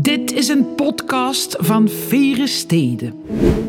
[0.00, 3.14] Dit is een podcast van Vere Steden.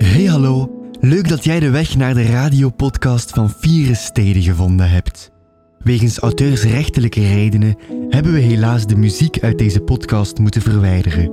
[0.04, 5.32] Hey hallo, leuk dat jij de weg naar de radiopodcast van Vieren Steden gevonden hebt.
[5.80, 7.78] Wegens auteursrechtelijke redenen
[8.10, 11.32] hebben we helaas de muziek uit deze podcast moeten verwijderen.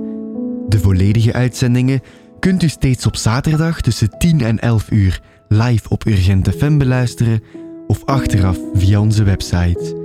[0.67, 2.01] De volledige uitzendingen
[2.39, 7.43] kunt u steeds op zaterdag tussen 10 en 11 uur live op Urgent FM beluisteren
[7.87, 9.95] of achteraf via onze website.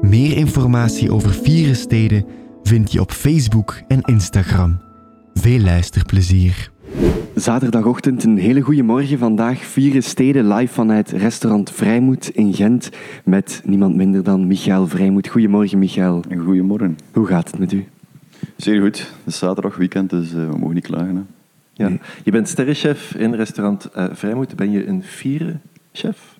[0.00, 2.24] Meer informatie over Vieren Steden
[2.66, 4.80] vind je op Facebook en Instagram.
[5.34, 6.70] Veel luisterplezier.
[7.34, 9.18] Zaterdagochtend, een hele goede morgen.
[9.18, 12.90] Vandaag Vieren Steden live vanuit restaurant Vrijmoed in Gent
[13.24, 15.28] met niemand minder dan Michael Vrijmoed.
[15.28, 16.24] Goedemorgen Michael.
[16.44, 16.98] Goedemorgen.
[17.12, 17.86] Hoe gaat het met u?
[18.56, 18.98] Zeer goed.
[18.98, 21.16] Het is zaterdag, weekend, dus uh, we mogen niet klagen.
[21.16, 21.22] Hè.
[21.72, 21.88] Ja.
[21.88, 22.00] Nee.
[22.24, 24.56] Je bent sterrenchef in restaurant uh, Vrijmoed.
[24.56, 25.56] Ben je een vierde
[25.92, 26.34] chef?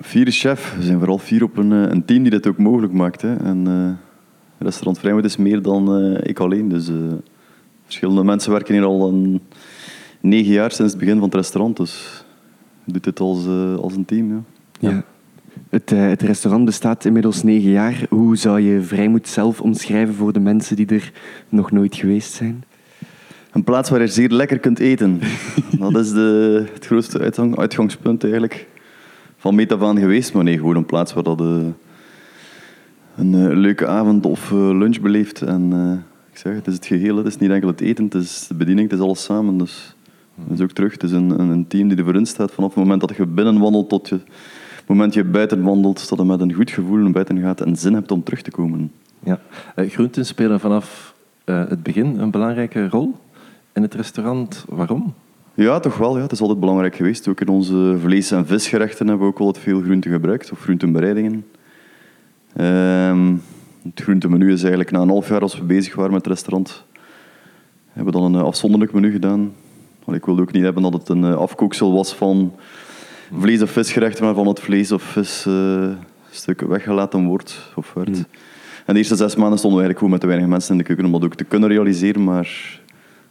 [0.00, 0.74] Vierde chef.
[0.76, 3.22] We zijn vooral vier op een, een team die dat ook mogelijk maakt.
[3.22, 3.36] Hè.
[3.36, 3.90] En, uh,
[4.64, 6.68] restaurant Vrijmoed is meer dan ik alleen.
[6.68, 6.90] Dus
[7.84, 9.40] verschillende mensen werken hier al een,
[10.20, 11.76] negen jaar sinds het begin van het restaurant.
[11.76, 12.24] Dus
[12.84, 13.46] je doet dit als,
[13.80, 14.44] als een team.
[14.78, 14.90] Ja.
[14.90, 15.04] ja.
[15.70, 18.06] Het, uh, het, restaurant bestaat inmiddels negen jaar.
[18.08, 21.12] Hoe zou je Vrijmoed zelf omschrijven voor de mensen die er
[21.48, 22.64] nog nooit geweest zijn?
[23.52, 25.20] Een plaats waar je zeer lekker kunt eten.
[25.78, 28.66] dat is de, het grootste uitgang, uitgangspunt eigenlijk
[29.36, 30.32] van meet af aan geweest.
[30.32, 31.66] Maar nee, gewoon een plaats waar dat uh,
[33.20, 35.42] een uh, leuke avond of lunch beleeft.
[35.42, 35.72] En
[36.32, 38.54] ik zeg, het is het geheel, het is niet enkel het eten, het is de
[38.54, 39.58] bediening, het is alles samen.
[39.58, 39.94] Dus
[40.34, 40.92] dat is ook terug.
[40.92, 43.26] Het is een, een team die er voor in staat vanaf het moment dat je
[43.26, 44.14] binnenwandelt tot je
[44.90, 47.60] het moment dat je buiten wandelt, dat je met een goed gevoel naar buiten gaat
[47.60, 48.92] en zin hebt om terug te komen.
[49.24, 49.40] Ja.
[49.76, 53.14] Groenten spelen vanaf het begin een belangrijke rol
[53.72, 54.64] in het restaurant.
[54.68, 55.14] Waarom?
[55.54, 56.16] Ja, toch wel.
[56.16, 56.22] Ja.
[56.22, 57.28] Het is altijd belangrijk geweest.
[57.28, 61.44] Ook in onze vlees- en visgerechten hebben we ook altijd veel groenten gebruikt, of groentenbereidingen.
[62.56, 63.36] Uh,
[63.82, 66.84] het groentemenu is eigenlijk na een half jaar als we bezig waren met het restaurant,
[67.92, 69.52] hebben we dan een afzonderlijk menu gedaan.
[70.04, 72.54] Want ik wilde ook niet hebben dat het een afkooksel was van
[73.38, 78.08] vlees- of visgerechten waarvan het vlees of visstukken uh, weggelaten wordt of werd.
[78.08, 78.24] Mm.
[78.86, 80.84] En de eerste zes maanden stonden we eigenlijk goed met te weinig mensen in de
[80.84, 82.78] keuken om dat ook te kunnen realiseren, maar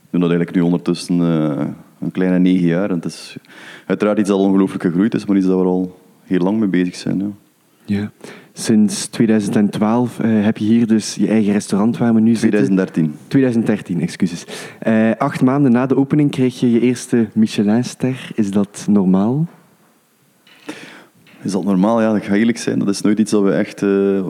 [0.02, 1.66] we doen dat eigenlijk nu ondertussen uh,
[2.00, 2.90] een kleine negen jaar.
[2.90, 3.38] En het is
[3.86, 6.96] uiteraard iets dat ongelooflijk gegroeid is, maar iets dat we al heel lang mee bezig
[6.96, 7.20] zijn.
[7.20, 7.32] Ja.
[7.86, 8.12] Ja.
[8.60, 13.04] Sinds 2012 uh, heb je hier dus je eigen restaurant waar we nu 2013.
[13.04, 13.28] zitten.
[13.28, 14.46] 2013, excuses.
[14.88, 18.32] Uh, acht maanden na de opening kreeg je je eerste Michelinster.
[18.36, 19.48] Is dat normaal?
[21.42, 22.02] Is dat normaal?
[22.02, 22.80] Ja, dat ga eerlijk zijn.
[22.80, 24.30] Dat is nooit iets dat we echt uh,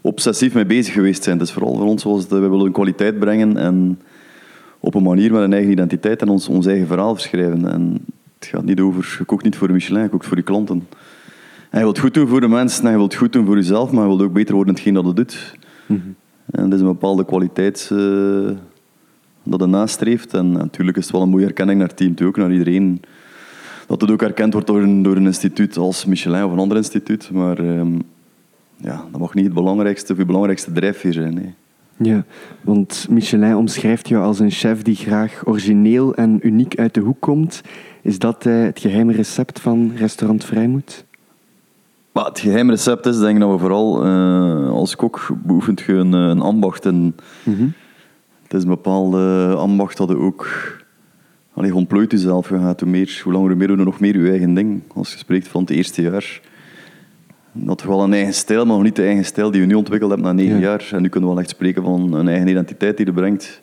[0.00, 1.38] obsessief mee bezig geweest zijn.
[1.38, 4.00] Het is vooral voor ons het, we willen kwaliteit brengen en
[4.80, 7.72] op een manier met een eigen identiteit en ons, ons eigen verhaal verschrijven.
[7.72, 8.04] En
[8.38, 10.86] het gaat niet over, je kookt niet voor Michelin, je kookt voor je klanten.
[11.70, 13.90] En je wilt goed doen voor de mensen en je wilt goed doen voor jezelf,
[13.90, 15.56] maar je wilt ook beter worden in hetgeen dat je doet.
[15.86, 16.14] Mm -hmm.
[16.50, 18.50] En dat is een bepaalde kwaliteit uh,
[19.42, 20.34] dat je nastreeft.
[20.34, 23.00] En natuurlijk is het wel een mooie erkenning naar het team toe, ook naar iedereen
[23.86, 26.76] dat het ook erkend wordt door een, door een instituut als Michelin of een ander
[26.76, 27.30] instituut.
[27.30, 28.02] Maar um,
[28.76, 31.34] ja, dat mag niet het belangrijkste of je belangrijkste drijfveer zijn.
[31.34, 31.54] Nee.
[31.98, 32.24] Ja,
[32.60, 37.20] want Michelin omschrijft jou als een chef die graag origineel en uniek uit de hoek
[37.20, 37.60] komt.
[38.02, 41.04] Is dat uh, het geheime recept van restaurant Vrijmoed?
[42.16, 45.92] Maar het geheime recept is denk ik dat we vooral uh, als kok beoefent je
[45.92, 46.86] een, een ambacht.
[46.86, 47.72] En mm -hmm.
[48.42, 50.48] Het is een bepaalde ambacht dat je ook
[51.52, 52.48] Allee, ontplooit jezelf.
[52.48, 54.82] Je gaat hoe, meer, hoe langer hoe meer, doe je nog meer je eigen ding.
[54.94, 56.40] Als je spreekt van het eerste jaar.
[57.52, 59.74] Dat je wel een eigen stijl, maar nog niet de eigen stijl die je nu
[59.74, 60.60] ontwikkeld hebt na negen ja.
[60.60, 60.88] jaar.
[60.92, 63.60] En nu kunnen we wel echt spreken van een eigen identiteit die je brengt.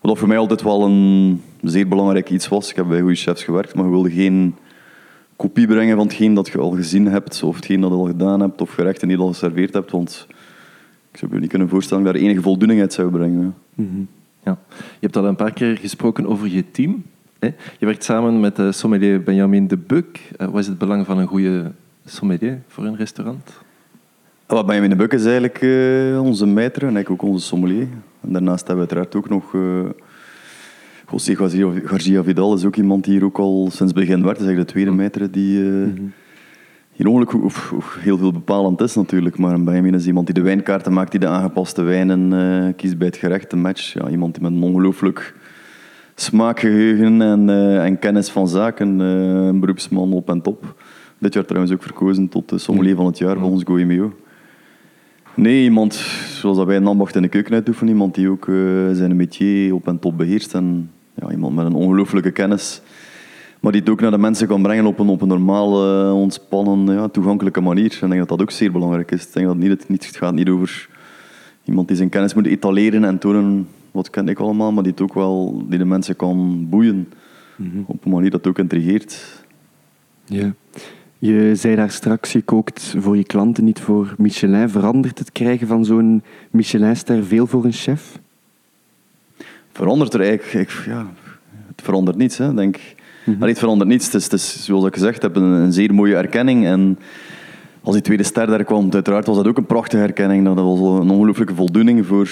[0.00, 2.70] Wat voor mij altijd wel een zeer belangrijk iets was.
[2.70, 4.54] Ik heb bij goede chefs gewerkt, maar je wilde geen
[5.40, 8.40] kopie brengen van hetgeen dat je al gezien hebt, of hetgeen dat je al gedaan
[8.40, 9.90] hebt, of gerechten die je al geserveerd hebt.
[9.90, 10.26] Want
[11.12, 13.54] ik zou me niet kunnen voorstellen dat je daar enige voldoening uit zou brengen.
[13.74, 14.08] Mm -hmm.
[14.44, 14.58] Ja.
[14.70, 17.02] Je hebt al een paar keer gesproken over je team.
[17.38, 17.46] Hè?
[17.78, 20.30] Je werkt samen met de sommelier Benjamin de Buk.
[20.38, 21.72] Uh, wat is het belang van een goede
[22.04, 23.52] sommelier voor een restaurant?
[24.46, 27.88] Wat Benjamin de Buk is eigenlijk uh, onze maître en eigenlijk ook onze sommelier.
[28.20, 29.52] En daarnaast hebben we uiteraard ook nog...
[29.52, 29.80] Uh,
[31.10, 31.34] José
[31.84, 34.38] Garcia Vidal is ook iemand die hier ook al sinds begin werkt.
[34.38, 35.60] Dat is eigenlijk de tweede maître die...
[35.60, 36.12] Mm -hmm
[37.00, 39.38] hier ongelukkig of, of heel veel bepalend is natuurlijk.
[39.38, 42.98] Maar een Benjamin is iemand die de wijnkaarten maakt, die de aangepaste wijnen uh, kiest
[42.98, 43.92] bij het gerecht, de match.
[43.92, 45.34] Ja, iemand die met een ongelooflijk
[46.14, 50.82] smaakgeheugen en, uh, en kennis van zaken, een beroepsman op en top.
[51.18, 54.12] Dit jaar trouwens ook verkozen tot de sommelier van het jaar bij ons Goemio.
[55.34, 55.94] Nee, iemand
[56.28, 58.44] zoals dat wij een ambacht in de keuken uitoefenen, iemand die ook
[58.92, 60.54] zijn métier op en top beheerst.
[60.54, 60.90] En
[61.20, 62.82] ja, iemand met een ongelooflijke kennis
[63.60, 66.94] maar die het ook naar de mensen kan brengen op een, op een normale, ontspannen,
[66.94, 67.98] ja, toegankelijke manier.
[68.00, 69.26] En ik denk dat dat ook zeer belangrijk is.
[69.26, 70.88] Ik denk dat het, niet, het, niet, het gaat niet over
[71.64, 75.00] iemand die zijn kennis moet etaleren en tonen wat ken ik allemaal, maar die het
[75.00, 77.08] ook wel die de mensen kan boeien
[77.86, 79.44] op een manier dat het ook intrigeert.
[80.24, 80.54] Ja.
[81.18, 84.68] Je zei daar straks, je kookt voor je klanten, niet voor Michelin.
[84.68, 88.18] Verandert het krijgen van zo'n Michelinster veel voor een chef?
[89.72, 90.70] Verandert er eigenlijk...
[90.70, 91.06] Ik, ja,
[91.68, 92.94] het verandert niets, hè, denk ik.
[93.26, 94.04] Allee, het verandert niets.
[94.04, 96.66] Het is, het is, zoals ik gezegd heb, een, een zeer mooie erkenning.
[96.66, 96.98] En
[97.82, 100.44] als die tweede ster daar kwam, uiteraard was dat ook een prachtige erkenning.
[100.44, 102.30] Dat was een ongelooflijke voldoening voor,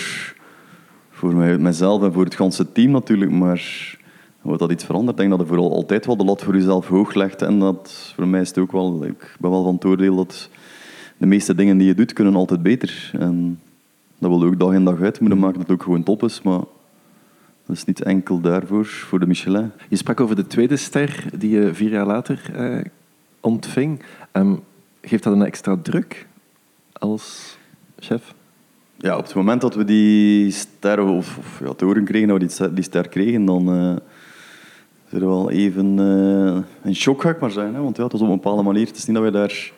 [1.10, 3.30] voor mij, mijzelf en voor het ganse team natuurlijk.
[3.30, 3.96] Maar
[4.42, 5.10] wordt dat iets veranderd?
[5.10, 7.42] Ik denk dat je vooral altijd wel de lat voor jezelf hoog legt.
[7.42, 9.04] En dat voor mij is het ook wel...
[9.04, 10.48] Ik ben wel van het oordeel dat
[11.16, 13.10] de meeste dingen die je doet, kunnen altijd beter.
[13.18, 13.60] En
[14.18, 16.22] dat wil je ook dag in dag uit moeten maken, dat het ook gewoon top
[16.22, 16.42] is.
[16.42, 16.60] Maar
[17.68, 19.70] dat is niet enkel daarvoor, voor de Michelin.
[19.88, 22.84] Je sprak over de tweede ster die je vier jaar later eh,
[23.40, 24.02] ontving.
[24.32, 24.54] Ehm,
[25.02, 26.26] geeft dat een extra druk
[26.92, 27.56] als
[27.98, 28.34] chef?
[28.96, 32.58] Ja, op het moment dat we die ster, of, of ja, te horen kregen dat
[32.58, 33.96] we die, ster- kregen, dan eh
[35.10, 37.74] is er wel even eh, een shock, maar zeggen.
[37.74, 37.80] Hè?
[37.80, 38.86] Want ja, het was op een bepaalde manier.
[38.86, 39.72] Het is niet dat we daar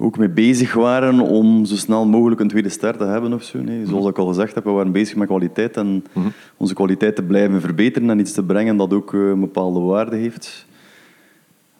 [0.00, 3.58] ook mee bezig waren om zo snel mogelijk een tweede ster te hebben of zo.
[3.58, 3.86] Nee.
[3.86, 6.04] Zoals ik al gezegd heb, we waren bezig met kwaliteit en
[6.56, 10.16] onze kwaliteit te blijven verbeteren en iets te brengen dat ook eh, een bepaalde waarde
[10.16, 10.66] heeft.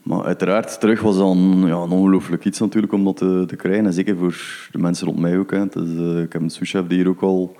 [0.03, 3.87] Maar uiteraard, terug was dan ja, een ongelooflijk iets natuurlijk om dat te, te krijgen.
[3.87, 5.51] En zeker voor de mensen rond mij ook.
[5.51, 5.57] Hè.
[5.59, 7.57] Eh, ik heb een souschef die hier ook al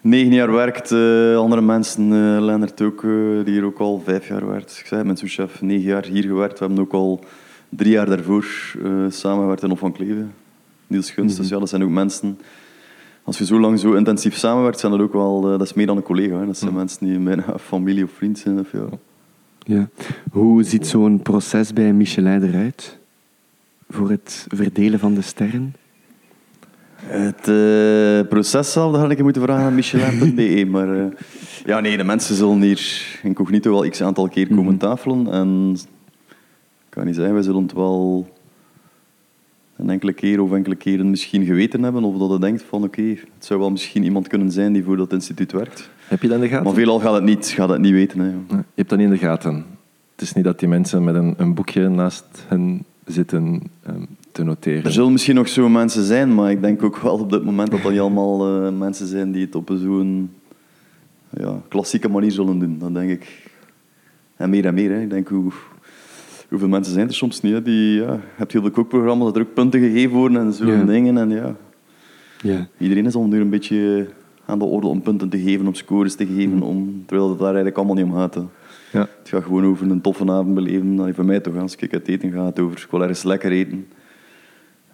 [0.00, 0.92] negen jaar werkt.
[0.92, 3.00] eh, andere mensen, eh Lennart ook,
[3.44, 4.78] die hier ook al vijf jaar werkt.
[4.80, 6.58] Ik zei, mijn souschef negen jaar hier gewerkt.
[6.58, 7.24] We hebben ook al
[7.76, 8.46] drie jaar daarvoor
[8.84, 10.32] eh samengewerkt in Hof van Kleven.
[10.86, 11.36] Niels Gunst.
[11.36, 12.38] Dus ja, dat zijn ook mensen...
[13.24, 15.42] Als je zo lang zo intensief samenwerkt, zijn dat ook wel...
[15.44, 16.38] eh, dat is meer dan een collega.
[16.38, 16.46] Hè.
[16.46, 18.58] Dat zijn mensen die bijna familie of vriend zijn.
[18.58, 18.88] Of, ja.
[19.58, 19.88] Ja.
[20.30, 22.98] Hoe ziet zo'n proces bij Michelin eruit?
[23.88, 25.74] Voor het verdelen van de sterren?
[26.96, 30.66] Het eh, proces zelf, dat had ik moeten vragen aan Michelin.be.
[30.70, 31.06] Maar eh,
[31.64, 35.32] ja, nee, de mensen zullen hier incognito wel x aantal keer komen tafelen.
[35.32, 35.76] En
[36.92, 38.28] kan niet zeggen, wij zullen het wel
[39.76, 42.04] een enkele keer of enkele keren misschien geweten hebben.
[42.04, 44.96] Of dat je denkt van oké, het zou wel misschien iemand kunnen zijn die voor
[44.96, 45.90] dat instituut werkt.
[46.08, 46.64] Heb je dat in de gaten?
[46.64, 48.18] Maar veelal gaat het niet, gaat het niet weten.
[48.20, 49.64] Hè, Je hebt dat niet in de gaten.
[50.12, 54.44] Het is niet dat die mensen met een, een boekje naast hen zitten ehm, te
[54.44, 54.84] noteren.
[54.84, 57.70] Er zullen misschien nog zo mensen zijn, maar ik denk ook wel op dit moment
[57.70, 60.30] dat dat niet allemaal eh, mensen zijn die het op zo'n
[61.30, 62.78] ja, klassieke manier zullen doen.
[62.78, 63.50] Dat denk ik.
[64.36, 64.90] En meer en meer.
[64.90, 65.00] Hè.
[65.00, 65.52] Ik denk, hoe,
[66.52, 67.52] hoeveel mensen zijn er soms niet?
[67.52, 70.52] Hè, die, ja, je hebt heel veel kookprogramma's dat er ook punten gegeven worden en
[70.52, 70.84] zo'n Ja.
[70.84, 71.18] dingen.
[71.18, 71.56] En ja,
[72.42, 72.68] Ja.
[72.78, 74.08] iedereen is al nu een beetje
[74.46, 77.46] aan de orde om punten te geven, om scores te geven, om, terwijl het daar
[77.46, 78.34] eigenlijk allemaal niet om gaat.
[78.34, 78.40] hè.
[78.92, 79.00] Ja.
[79.18, 80.98] Het gaat gewoon over een toffe avond beleven.
[81.00, 83.50] Allee, voor mij toch, als ik uit eten ga, het over ik wil ergens lekker
[83.52, 83.86] eten.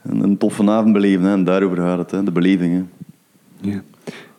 [0.03, 2.73] En een toffe avond beleven, hè, en daarover gaat het, hè, de beleving.
[2.75, 2.83] Hè.
[3.71, 3.83] Ja.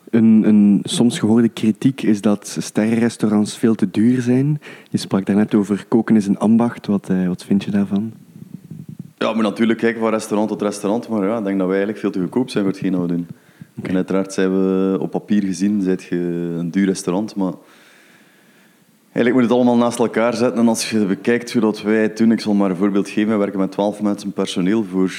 [0.09, 4.61] Een, een soms gehoorde kritiek is dat sterrenrestaurants veel te duur zijn.
[4.89, 6.88] Je sprak daarnet over koken is een ambacht.
[6.88, 8.11] Wat, eh, wat vind je daarvan?
[9.17, 12.00] Ja, maar natuurlijk kijken van restaurant tot restaurant, maar ja, ik denk dat wij eigenlijk
[12.00, 13.27] veel te goedkoop zijn voor hetgeen dat we doen.
[13.81, 16.15] En uiteraard zijn we op papier gezien zijt je
[16.57, 17.53] een duur restaurant, maar
[19.12, 20.59] eigenlijk moet je het allemaal naast elkaar zetten.
[20.59, 23.29] En als je bekijkt hoe dat wij het doen, ik zal maar een voorbeeld geven,
[23.29, 25.13] wij werken met 12 mensen personeel voor...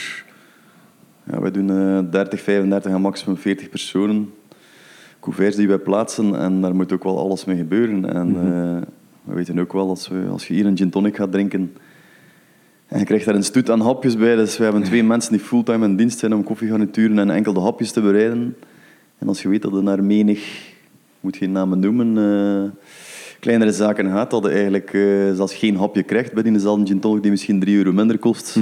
[1.30, 4.32] Ja, wij doen eh 30, 35 en maximum 40 personen.
[5.20, 8.14] Couverts die wij plaatsen en daar moet ook wel alles mee gebeuren.
[8.14, 8.88] En eh,
[9.22, 11.72] we weten ook wel, als, we, als je hier een gin tonic gaat drinken,
[12.86, 14.36] en je krijgt daar een stoet aan hapjes bij.
[14.36, 17.60] Dus we hebben twee mensen die fulltime in dienst zijn om koffiegarnituren en enkel de
[17.60, 18.56] hapjes te bereiden.
[19.18, 20.72] En als je weet dat er naar menig,
[21.20, 22.70] moet geen namen noemen, eh,
[23.40, 27.22] kleinere zaken gaat, dat je eigenlijk eh, zelfs geen hapje krijgt bij diezelfde gin tonic
[27.22, 28.54] die misschien 3 euro minder kost.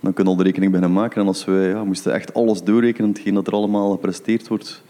[0.00, 1.20] Dan kun je al de rekening beginnen maken.
[1.20, 4.82] En als we ja, moesten echt alles doorrekenen, hetgeen dat er allemaal gepresteerd wordt,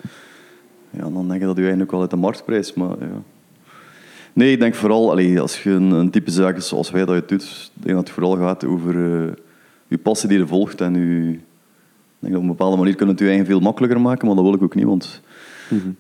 [0.93, 2.75] ja, dan denk je dat je eigenlijk ook wel uit de marktprijs.
[2.75, 3.23] Maar, ja.
[4.33, 7.15] Nee, ik denk vooral, allee, als je een, een type zaak is zoals wij dat
[7.15, 9.33] je doet, denk dat het vooral gaat over eh,
[9.89, 10.81] je passie die je volgt.
[10.81, 11.39] En je,
[12.19, 14.37] denk dat op een bepaalde manier kun je het je eigen veel makkelijker maken, maar
[14.37, 14.85] dat wil ik ook niet.
[14.85, 15.21] Want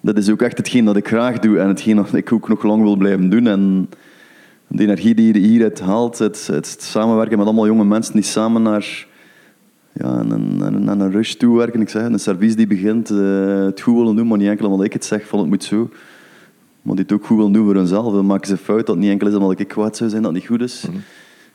[0.00, 2.62] dat is ook echt hetgeen dat ik graag doe en hetgeen dat ik ook nog
[2.62, 3.46] lang wil blijven doen.
[3.46, 3.88] En
[4.66, 8.62] de energie die je hieruit haalt, het, het samenwerken met allemaal jonge mensen die samen
[8.62, 9.06] naar
[9.92, 11.80] ja, een, een, een, een rush toe werken.
[11.80, 14.86] Ik zeg, een service die begint eh, het goed willen doen, maar niet enkel omdat
[14.86, 15.90] ik het zeg van het moet zo.
[16.82, 18.14] Maar die het ook goed willen doen voor hunzelf.
[18.14, 20.32] Dan maken ze fout dat het niet enkel is omdat ik kwaad zou zijn dat
[20.32, 20.86] het niet goed is.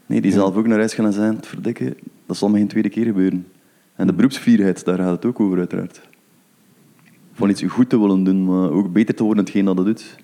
[0.05, 2.67] Nee, die zelf ook naar huis gaan en zijn, het verdikken, dat zal me geen
[2.67, 3.47] tweede keer gebeuren.
[3.95, 6.01] En de beroepsvierheid, daar gaat het ook over uiteraard.
[7.33, 10.15] Van iets goed te willen doen, maar ook beter te worden hetgeen dat het doet.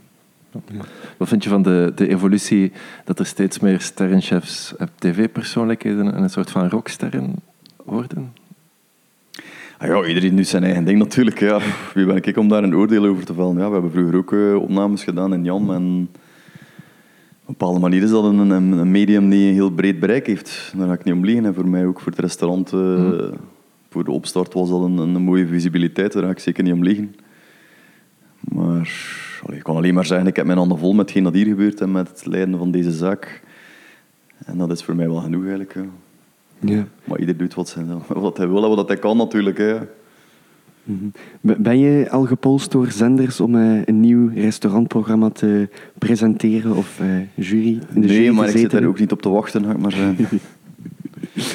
[1.18, 2.72] Wat vind je van de, de evolutie
[3.06, 7.36] dat er steeds meer sterrenchefs, tv-persoonlijkheden en een soort van rocksterren
[7.84, 8.34] worden?
[9.78, 11.40] Ah ja, iedereen doet zijn eigen ding natuurlijk.
[11.40, 11.60] Ja.
[11.94, 13.58] Wie ben ik om daar een oordeel over te vellen?
[13.58, 15.70] Ja, we hebben vroeger ook eh, opnames gedaan in Jam.
[15.72, 20.28] En op een bepaalde manier is dat een, een, medium die een heel breed bereik
[20.28, 20.74] heeft.
[20.78, 21.46] Daar ga ik niet om liegen.
[21.46, 23.32] En voor mij ook voor het restaurant, eh,
[23.90, 26.14] voor de opstart was dat een, een mooie visibiliteit.
[26.14, 27.16] Daar ga ik zeker niet om liegen.
[28.40, 28.92] Maar
[29.46, 31.46] allee, ik kan alleen maar zeggen, ik heb mijn handen vol met hetgeen dat hier
[31.46, 33.42] gebeurt en met het leiden van deze zaak.
[34.46, 35.74] En dat is voor mij wel genoeg eigenlijk.
[35.74, 35.86] Ja.
[36.66, 36.88] Ja.
[37.04, 39.58] Maar ieder doet wat, zijn, wat hij wil en wat hij kan natuurlijk.
[39.58, 39.76] Hè.
[41.42, 47.00] B- Ben je al gepolst door zenders om eh, een nieuw restaurantprogramma te presenteren of
[47.00, 47.08] eh,
[47.46, 49.78] jury in de Nee, maar ik zit daar ook niet op te wachten, ga ik
[49.78, 50.28] maar zeggen.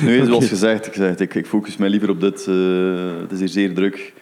[0.04, 2.46] Nee, zoals gezegd, ik, zeg, ik, ik focus mij liever op dit.
[2.46, 4.14] eh, het is hier zeer druk.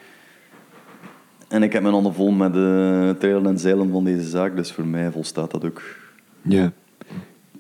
[1.49, 4.73] En ik heb mijn handen vol met de trailen en zeilen van deze zaak, dus
[4.73, 5.83] voor mij volstaat dat ook.
[6.43, 6.73] Ja.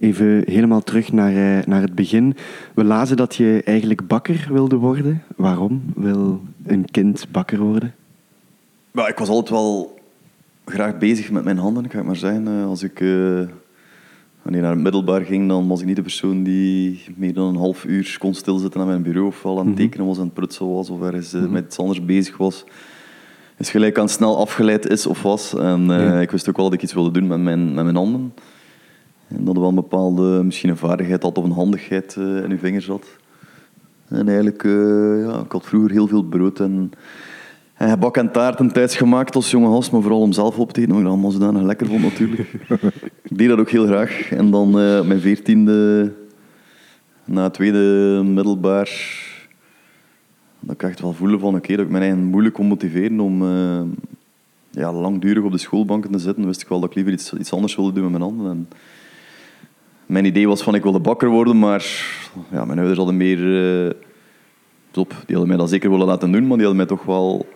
[0.00, 2.36] Even helemaal terug naar, eh, naar het begin.
[2.74, 5.22] We lazen dat je eigenlijk bakker wilde worden.
[5.36, 7.94] Waarom wil een kind bakker worden?
[8.92, 9.98] Ik was altijd wel
[10.64, 12.46] graag bezig met mijn handen, kan ik maar zeggen.
[12.48, 13.08] Eh, Als ik eh,
[14.42, 17.56] wanneer naar het middelbaar ging, dan was ik niet de persoon die meer dan een
[17.56, 20.34] half uur kon stilzitten aan mijn bureau of al aan het tekenen was, aan het
[20.34, 22.64] prutsen was of ergens eh, met iets anders bezig was.
[23.58, 25.54] Is gelijk aan snel afgeleid is of was.
[25.54, 26.20] En Ja.
[26.20, 28.32] ik wist ook wel dat ik iets wilde doen met mijn, met mijn handen.
[29.28, 32.50] En dat er wel een bepaalde, misschien een vaardigheid had of een handigheid eh, in
[32.50, 33.06] uw vingers had.
[34.08, 36.90] En eigenlijk, eh, ja, ik had vroeger heel veel brood en,
[37.74, 40.80] en gebak en taarten thuis gemaakt als jonge gast, maar vooral om zelf op te
[40.80, 42.52] eten, omdat ik dat allemaal zodanig lekker vond natuurlijk.
[43.28, 44.32] ik deed dat ook heel graag.
[44.32, 46.12] En dan eh, op mijn veertiende,
[47.24, 48.90] na het tweede middelbaar,
[50.60, 53.42] dat ik echt wel voelen van oké, dat ik mijn eigen moeilijk kon motiveren om
[53.42, 53.82] eh,
[54.70, 57.52] ja, langdurig op de schoolbanken te zitten, wist ik wel dat ik liever iets, iets
[57.52, 58.50] anders wilde doen met mijn handen.
[58.50, 58.68] En
[60.06, 61.84] mijn idee was van ik wilde bakker worden, maar
[62.50, 63.38] ja, mijn ouders hadden meer...
[63.86, 63.92] eh,
[64.90, 67.46] top, die hadden mij dat zeker willen laten doen, maar die hadden mij toch wel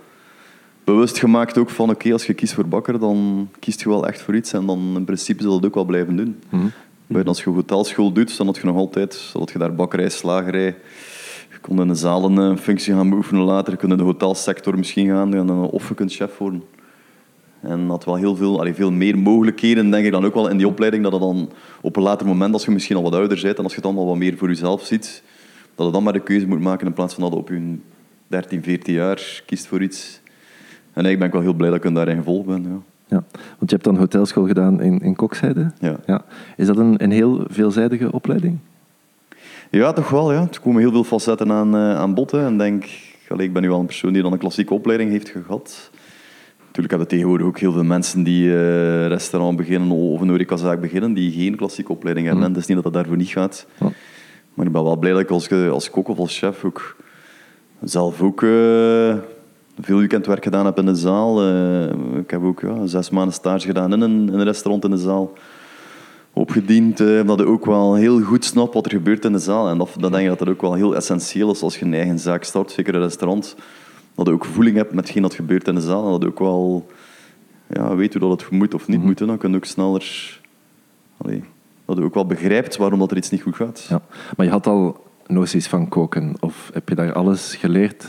[0.85, 4.23] bewust gemaakt ook van oké, als je kiest voor bakker, dan kiest je wel echt
[4.23, 6.39] voor iets en dan in principe zal je het ook wel blijven doen.
[7.07, 10.77] Buiten als je hotelschool doet, dan had je nog altijd, had je daar bakkerij, slagerij.
[11.51, 14.79] Je kon in de zalen een functie gaan beoefenen later, je kunt in de hotelsector
[14.79, 16.63] misschien gaan, en dan- of je kunt chef worden.
[17.61, 20.57] En had wel heel veel, allee, veel meer mogelijkheden, denk ik dan ook wel in
[20.57, 21.51] die opleiding, dat het dan
[21.81, 23.87] op een later moment, als je misschien al wat ouder bent en als je het
[23.87, 25.23] allemaal wat meer voor jezelf ziet,
[25.75, 27.77] dat je dan maar de keuze moet maken in plaats van dat je op je
[28.27, 30.21] 13, 14 jaar kiest voor iets.
[30.93, 32.63] En eigenlijk ben ik wel heel blij dat ik daarin gevolgd ben.
[32.63, 32.81] Ja.
[33.11, 33.25] Ja,
[33.59, 35.73] want je hebt dan hotelschool gedaan in, in Kokzijde.
[35.79, 35.97] Ja.
[36.07, 36.25] Ja.
[36.57, 38.59] Is dat een, een heel veelzijdige opleiding?
[39.71, 40.33] Ja, toch wel.
[40.33, 40.41] Ja.
[40.41, 42.31] Er komen heel veel facetten aan, eh, aan bod.
[42.31, 42.45] Hè.
[42.45, 42.85] En denk,
[43.29, 45.90] allee, ik ben nu wel een persoon die dan een klassieke opleiding heeft gehad.
[46.71, 51.13] Natuurlijk hebben tegenwoordig ook heel veel mensen die eh restaurant beginnen of een horecazaak beginnen,
[51.13, 52.45] die geen klassieke opleiding hebben.
[52.45, 53.67] En het is niet dat dat daarvoor niet gaat.
[54.55, 56.97] Maar ik ben wel blij dat ik als, als kok of als chef ook
[57.83, 59.15] zelf ook eh,
[59.81, 61.43] veel weekendwerk gedaan heb in de zaal.
[61.43, 64.91] Eh, ik heb ook ja, zes maanden stage gedaan in een, in een restaurant in
[64.91, 65.33] de zaal.
[66.33, 69.69] Opgediend, eh, dat je ook wel heel goed snapt wat er gebeurt in de zaal.
[69.69, 71.95] En dat, dat denk ik dat dat ook wel heel essentieel is als je een
[71.95, 73.57] eigen zaak start, zeker een restaurant.
[74.15, 76.05] Dat je ook voeling hebt met hetgeen dat gebeurt in de zaal.
[76.05, 76.87] En dat je ook wel
[77.67, 79.19] ja, weet hoe dat het moet of niet moet.
[79.19, 79.27] hè.
[79.27, 80.39] Dan kun je ook sneller...
[81.17, 81.45] Allee,
[81.85, 83.87] dat je ook wel begrijpt waarom dat er iets niet goed gaat.
[83.89, 84.03] Ja.
[84.37, 88.07] Maar je had al noties van koken, of heb je daar alles geleerd?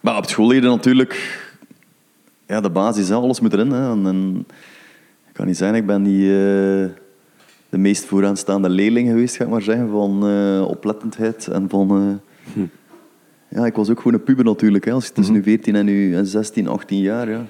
[0.00, 1.44] Maar op school leer je natuurlijk
[2.46, 3.14] ja, de basis, hè.
[3.14, 3.70] alles moet erin.
[3.70, 3.90] Hè.
[3.90, 4.46] En, en
[5.28, 6.88] ik kan niet zeggen, ik ben die, eh,
[7.68, 12.20] de meest vooraanstaande leerling geweest, ga ik maar zeggen, van eh, oplettendheid en van...
[12.54, 12.62] eh,
[13.56, 14.84] Ja, ik was ook gewoon een puber natuurlijk.
[14.84, 14.92] Hè.
[14.92, 17.46] Als je tussen nu 14 en nu en 16, 18 jaar, ja,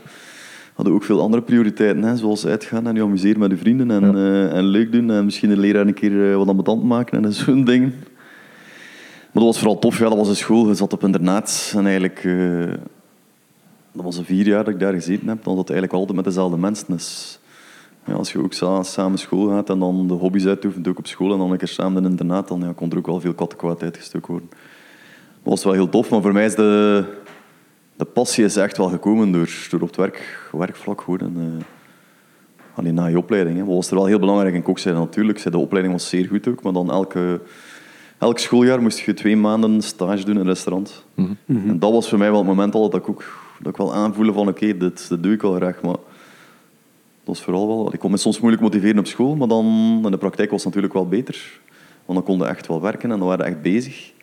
[0.75, 3.91] hadden we ook veel andere prioriteiten, hè, zoals uitgaan en je amuseren met je vrienden
[3.91, 7.25] en, eh, en leuk doen en misschien de leraar een keer eh, wat ambetant maken
[7.25, 7.95] en zo'n dingen.
[9.33, 9.99] Maar dat was vooral tof.
[9.99, 10.69] Ja, dat was een school.
[10.69, 11.73] Je zat op internaat.
[11.77, 12.25] En eigenlijk...
[12.25, 12.73] eh,
[13.93, 15.45] dat was de vier jaar dat ik daar gezeten heb.
[15.45, 16.87] Dan zat het eigenlijk altijd met dezelfde mensen.
[16.89, 17.39] Dus
[18.07, 21.07] ja, als je ook sa- samen school gaat en dan de hobby's uitoefent, ook op
[21.07, 23.21] school, en dan een keer samen in het internaat, dan ja, kon er ook wel
[23.21, 24.49] veel kattenkwaad uitgestoken worden.
[25.47, 27.05] Dat was wel heel tof, maar voor mij is de,
[27.97, 31.21] de passie is echt wel gekomen door, door op het werk, werkvlak gewoon.
[31.21, 31.65] En, eh,
[32.75, 33.59] alleen na je opleiding.
[33.59, 33.65] Hè.
[33.65, 35.51] Wat was er wel heel belangrijk in kokzijde natuurlijk.
[35.51, 37.41] De opleiding was zeer goed ook, maar dan elke,
[38.19, 41.05] elk schooljaar moest je twee maanden stage doen in een restaurant.
[41.47, 43.25] En dat was voor mij wel het moment al dat ik ook
[43.59, 46.05] dat ik wel aanvoelde van oké, dit, dit doe ik wel graag, maar dat
[47.25, 47.93] was vooral wel...
[47.93, 49.65] Ik kon me soms moeilijk motiveren op school, maar dan
[50.05, 51.61] in de praktijk was het natuurlijk wel beter.
[52.05, 54.15] Want dan konden echt wel werken en dan waren we echt bezig.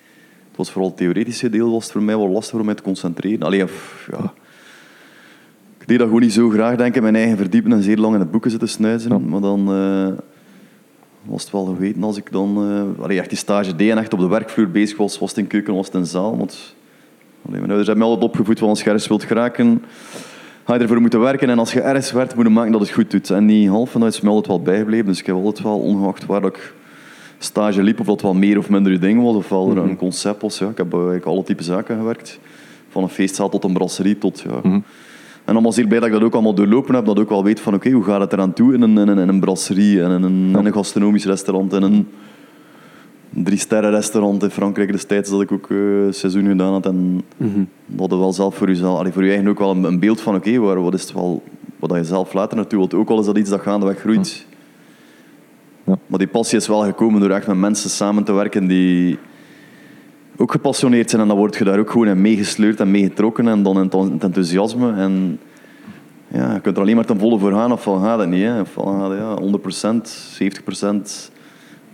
[0.53, 3.43] Het was vooral het theoretische deel was voor mij wel lastig om mij te concentreren.
[3.43, 4.33] Allee, pff, ja...
[5.79, 8.13] Ik deed dat gewoon niet zo graag, denk ik, mijn eigen verdiepen en zeer lang
[8.13, 9.29] in de boeken zitten snuizen.
[9.29, 10.23] Maar dan eh,
[11.23, 12.57] was het wel geweten als ik dan
[12.99, 15.47] allee, echt die stage deed en echt op de werkvloer bezig was, was het in
[15.47, 16.37] keuken, was het in zaal.
[16.37, 16.75] Want
[17.45, 19.83] Allee, mijn ouders hebben me altijd opgevoed van als je ergens wilt geraken,
[20.63, 21.49] ga je ervoor moeten werken.
[21.49, 23.29] En als je ergens werkt, moet je maken dat het goed doet.
[23.29, 25.05] En en dat is me altijd wel bijgebleven.
[25.05, 26.73] Dus ik heb altijd wel, ongeacht waar ik
[27.43, 29.97] stage liep, of dat wel meer of minder je ding was, of wel er een
[29.97, 30.59] concept was.
[30.59, 30.69] Ja.
[30.69, 32.39] Ik heb eigenlijk alle type zaken gewerkt.
[32.89, 34.43] Van een feestzaal tot een brasserie, tot...
[34.49, 34.81] Ja.
[35.45, 37.43] En allemaal zeer blij dat ik dat ook allemaal doorlopen heb, dat ik ook wel
[37.43, 40.01] weet van oké, hoe gaat het eraan toe in een, in een, in een brasserie,
[40.03, 42.07] en in een, in een gastronomisch restaurant, in een
[43.29, 45.77] drie sterren restaurant in Frankrijk destijds dat ik ook eh
[46.09, 46.85] seizoen gedaan had.
[46.85, 47.21] En
[47.85, 50.21] dat je wel zelf voor jezelf, allee, voor je eigen ook wel een, een beeld
[50.21, 51.43] van oké, waar wat is het wel,
[51.79, 52.93] wat je zelf later naartoe wilt.
[52.93, 54.45] Ook al is dat iets dat gaandeweg groeit.
[55.83, 55.97] Ja.
[56.07, 59.17] Maar die passie is wel gekomen door echt met mensen samen te werken die
[60.37, 61.21] ook gepassioneerd zijn.
[61.21, 63.47] En dan word je daar ook gewoon in meegesleurd en meegetrokken.
[63.47, 64.93] En dan in het enthousiasme.
[64.93, 65.39] En
[66.27, 68.43] ja, je kunt er alleen maar ten volle voor gaan, of gaat het niet.
[68.43, 68.59] Hè.
[68.59, 70.11] Of gaat het, ja, 100%,
[71.27, 71.31] 70%,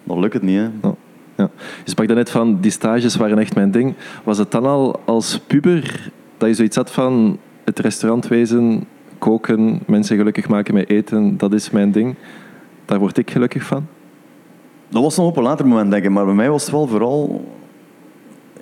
[0.03, 0.58] dan lukt het niet.
[0.58, 0.69] Hè.
[0.81, 0.96] Ja.
[1.39, 1.50] Ja.
[1.84, 3.93] Je sprak daarnet van, die stages waren echt mijn ding.
[4.24, 8.86] Was het dan al als puber dat je zoiets had van het restaurantwezen,
[9.17, 12.15] koken, mensen gelukkig maken met eten, dat is mijn ding.
[12.89, 13.88] Daar word ik gelukkig van.
[14.88, 16.10] Dat was nog op een later moment, denk ik.
[16.10, 17.46] Maar bij mij was het wel vooral...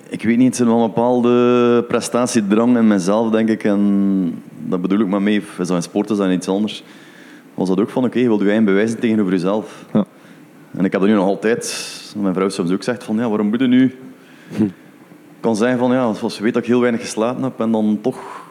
[0.08, 3.64] Ik weet niet, een bepaalde prestatiedrang in mezelf, denk ik.
[3.64, 5.42] En dat bedoel ik maar mee.
[5.58, 6.84] Is dat in sport is dat iets anders.
[7.54, 9.84] Was dat ook van, oké, je wilt je eigen bewijzen tegenover jezelf.
[9.92, 10.04] Ja.
[10.76, 12.14] En ik heb dat nu nog altijd.
[12.16, 13.98] Mijn vrouw soms ook zegt van, ja, waarom moet je nu...
[14.58, 14.72] Ik
[15.40, 17.98] kan zeggen van, ja, als je weet dat ik heel weinig geslapen heb en dan
[18.02, 18.47] toch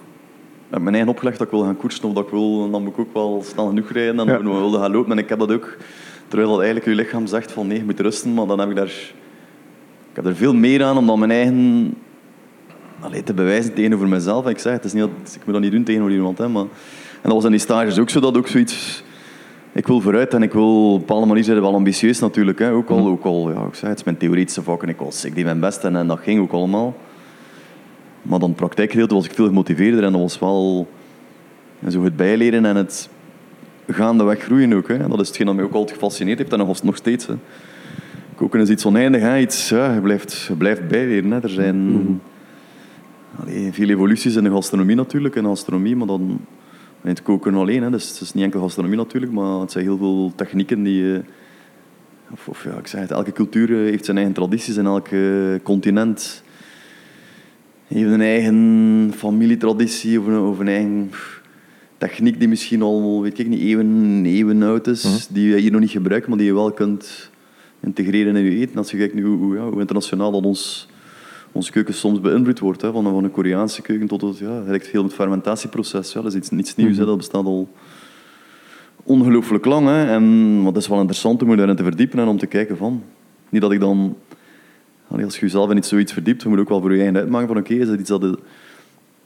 [0.70, 2.94] heb mijn eigen opgelegd dat ik wil gaan koersen of dat ik wil, dan moet
[2.94, 4.38] ik ook wel snel genoeg rijden en Ja.
[4.38, 5.12] dan wilde gaan lopen.
[5.12, 5.78] En ik heb dat ook,
[6.28, 8.76] terwijl dat eigenlijk je lichaam zegt van nee, je moet rusten, maar dan heb ik
[8.76, 8.94] daar...
[10.10, 11.94] Ik heb er veel meer aan om dan mijn eigen...
[13.00, 14.46] Allee, te bewijzen tegenover mezelf.
[14.46, 16.38] En ik zeg, het is niet dat, ik moet dat niet doen tegenover iemand.
[16.38, 16.66] Hè, maar...
[17.22, 19.04] En dat was in die stages ook zo, dat ook zoiets...
[19.72, 22.60] Ik wil vooruit en ik wil op een bepaalde manier zijn we wel ambitieus natuurlijk.
[22.60, 22.72] Hè.
[22.72, 25.26] Ook al, ook al ja, ik zeg, het is mijn theoretische vak en ik, was,
[25.26, 26.96] ik deed mijn best en, en dat ging ook allemaal.
[28.28, 30.88] Maar dan het praktijkgedeelte was ik veel gemotiveerder en dat was wel
[31.80, 33.10] en zo het bijleren en het
[33.88, 34.88] gaandeweg groeien ook.
[34.88, 34.98] Hè.
[34.98, 37.28] En dat is hetgeen dat mij ook altijd gefascineerd heeft en nog, nog steeds.
[37.28, 37.34] Hè.
[38.36, 39.40] Koken is iets oneindig, hè.
[39.40, 41.32] Iets, ja, je, blijft, je blijft bijleren.
[41.32, 41.40] Hè.
[41.42, 42.22] Er zijn
[43.40, 46.22] allee, veel evoluties in de gastronomie natuurlijk, in de gastronomie, maar dan
[47.02, 47.84] in het koken alleen.
[47.84, 47.90] Hè.
[47.90, 51.14] Dus het is niet enkel gastronomie natuurlijk, maar het zijn heel veel technieken die...
[51.14, 51.20] eh,
[52.32, 55.60] Of, of ja, ik zeg het, elke cultuur eh, heeft zijn eigen tradities en elke
[55.64, 56.44] continent
[57.88, 61.10] heeft een eigen familietraditie of een, of een eigen
[61.98, 65.82] techniek die misschien al, weet ik niet, eeuwen, eeuwen oud is, die je hier nog
[65.82, 67.30] niet gebruikt, maar die je wel kunt
[67.80, 68.78] integreren in je eten.
[68.78, 70.88] Als je kijkt nu hoe, ja, hoe internationaal dat ons,
[71.52, 74.52] onze keuken soms beïnvloed wordt, hè, van, een- van een Koreaanse keuken tot het, ja,
[74.52, 76.14] het heeft veel met het fermentatieproces.
[76.14, 77.70] Ja, dat is iets, niets nieuws, hè, dat bestaat al
[79.04, 79.88] ongelooflijk lang.
[79.88, 82.78] Hè, en wat is wel interessant om je daarin te verdiepen en om te kijken
[82.78, 83.04] van,
[83.50, 84.16] niet dat ik dan
[85.08, 87.48] als je jezelf in iets zoiets verdiept, je moet ook wel voor je eigen uitmaken
[87.48, 88.24] van oké, is dat iets dat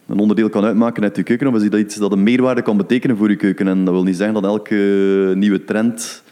[0.08, 2.78] een onderdeel kan uitmaken uit je keuken of is dat iets dat een meerwaarde kan
[2.78, 3.68] betekenen voor je keuken?
[3.68, 4.76] En dat wil niet zeggen dat elke
[5.36, 6.24] nieuwe trend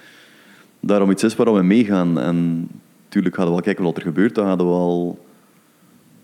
[0.79, 2.19] daarom iets is waar we meegaan.
[2.19, 2.67] En
[3.03, 4.35] natuurlijk gaan we wel kijken wat er gebeurt.
[4.35, 5.25] Dan gaan we wel,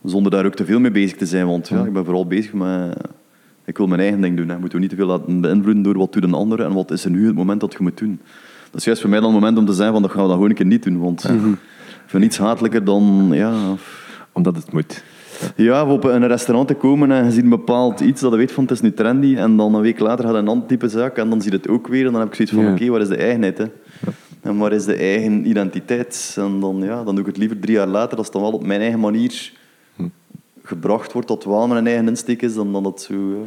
[0.03, 2.53] zonder daar ook te veel mee bezig te zijn, want ja, ik ben vooral bezig
[2.53, 2.97] met...
[3.65, 4.49] Ik wil mijn eigen ding doen.
[4.49, 4.57] Hè.
[4.57, 7.05] Moeten we niet te veel laten beïnvloeden door wat doet een ander en wat is
[7.05, 8.19] er nu het moment dat je moet doen.
[8.71, 10.27] Dat is juist voor mij dan het moment om te zeggen van dat gaan we
[10.27, 10.99] dat gewoon een keer niet doen.
[10.99, 11.29] Want
[12.05, 13.29] ik vind niets hatelijker dan...
[13.31, 13.53] Ja,
[14.31, 15.03] Omdat het moet.
[15.55, 18.37] ja, of op een restaurant te komen en je ziet een bepaald iets dat je
[18.37, 20.87] weet van het is nu trendy en dan een week later gaat een ander type
[20.87, 22.71] zaak en dan zie je het ook weer en dan heb ik zoiets van Ja.
[22.71, 23.57] oké, waar is de eigenheid?
[23.57, 23.65] Hè?
[24.41, 26.35] En waar is de eigen identiteit?
[26.39, 28.51] En dan, ja, dan doe ik het liever drie jaar later, als het dan wel
[28.51, 29.51] op mijn eigen manier
[30.63, 33.13] gebracht wordt, dat het wel een eigen insteek is, dan dat het zo...
[33.13, 33.45] Ja,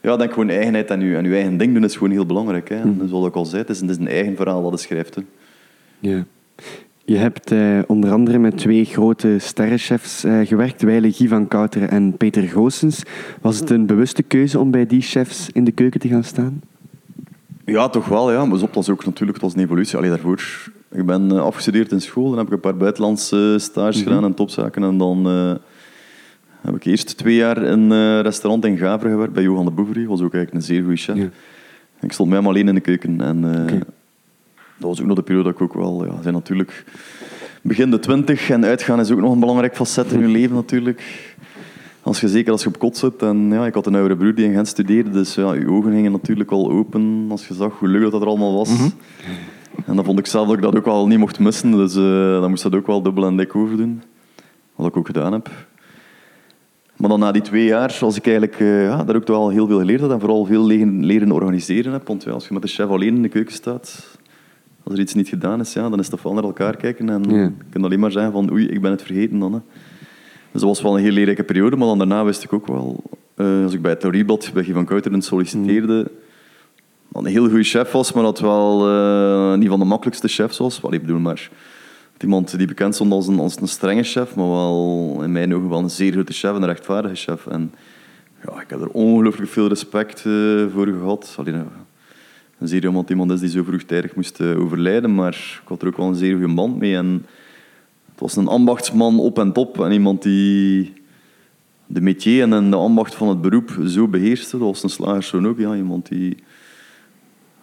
[0.00, 2.26] ja ik denk gewoon eigenheid en je, en je eigen ding doen is gewoon heel
[2.26, 2.68] belangrijk.
[2.68, 2.76] Hè?
[2.80, 5.14] En zoals ik al zei, het is, het is een eigen verhaal dat je schrijft.
[5.14, 5.22] Hè?
[5.98, 6.24] Ja.
[7.06, 11.88] Je hebt eh, onder andere met twee grote sterrenchefs eh, gewerkt, Weile Guy van Kouteren
[11.88, 13.02] en Peter Goossens.
[13.40, 16.62] Was het een bewuste keuze om bij die chefs in de keuken te gaan staan?
[17.64, 18.32] Ja, toch wel.
[18.32, 18.44] Ja.
[18.44, 19.96] Maar dat was ook natuurlijk was een evolutie.
[19.96, 22.28] Allee, daarvoor, ik ben eh, afgestudeerd in school.
[22.28, 24.82] Dan heb ik een paar buitenlandse stages gedaan en topzaken.
[24.82, 25.26] En dan
[26.60, 30.08] heb ik eerst twee jaar in een restaurant in Gavre gewerkt bij Johan de Boeverie.
[30.08, 31.16] was ook eigenlijk een zeer goede chef.
[31.16, 31.28] Ja.
[32.00, 33.20] Ik stond met hem alleen in de keuken.
[33.20, 33.44] En.
[34.76, 36.04] Dat was ook nog de periode dat ik ook wel...
[36.04, 36.84] Ja, zijn natuurlijk
[37.62, 41.32] begin de twintig en uitgaan is ook nog een belangrijk facet in je leven natuurlijk.
[42.02, 43.22] Als je, zeker als je op kot zit.
[43.22, 45.92] En ja, ik had een oudere broer die in Gent studeerde, dus ja, je ogen
[45.92, 48.70] gingen natuurlijk al open als je zag hoe leuk dat, dat er allemaal was.
[49.86, 52.40] En dan vond ik zelf dat ik dat ook wel niet mocht missen, dus eh,
[52.40, 54.02] dan moest dat ook wel dubbel en dik over doen.
[54.74, 55.50] Wat ik ook gedaan heb.
[56.96, 59.66] Maar dan na die twee jaar, als ik eigenlijk eh, ja, daar ook wel heel
[59.66, 62.06] veel geleerd had en vooral veel leren, leren organiseren heb.
[62.06, 64.13] Want ja, als je met de chef alleen in de keuken staat,
[64.84, 67.08] als er iets niet gedaan is, ja, dan is het wel naar elkaar kijken.
[67.08, 67.42] En Ja.
[67.42, 69.52] je kunt alleen maar zeggen van oei, ik ben het vergeten dan.
[69.52, 69.58] Hè.
[70.52, 73.02] Dus dat was wel een heel leerrijke periode, maar dan daarna wist ik ook wel...
[73.34, 76.10] eh, als ik bij het Theorieblad bij Guy van Kouteren solliciteerde,
[77.08, 80.58] dat een heel goede chef was, maar dat wel eh, niet van de makkelijkste chefs
[80.58, 80.80] was.
[80.80, 81.50] Wat ik bedoel, maar
[82.20, 85.68] iemand die bekend stond als een, als een strenge chef, maar wel in mijn ogen
[85.68, 87.46] wel een zeer grote chef en een rechtvaardige chef.
[87.46, 87.72] En
[88.46, 90.32] ja, ik heb er ongelooflijk veel respect eh,
[90.72, 91.34] voor gehad.
[91.38, 91.64] Alleen,
[92.68, 95.96] zeer iemand, iemand is die zo vroegtijdig moest eh, overlijden, maar ik had er ook
[95.96, 96.96] wel een zeer goede band mee.
[96.96, 97.26] En
[98.10, 100.92] het was een ambachtsman op en top en iemand die
[101.86, 104.58] de métier en de ambacht van het beroep zo beheerste.
[104.58, 106.36] Dat was een slagerszoon ook, ja, iemand die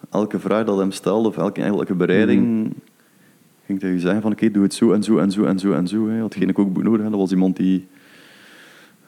[0.10, 2.74] elke vraag dat hem stelde, of elke, elke bereiding,
[3.66, 5.72] ging tegen je zeggen van oké, doe het zo en zo en zo en zo
[5.72, 6.10] en zo.
[6.10, 6.20] Hè.
[6.20, 7.04] Had geen kookboek nodig.
[7.04, 7.10] Hè.
[7.10, 7.88] Dat was iemand die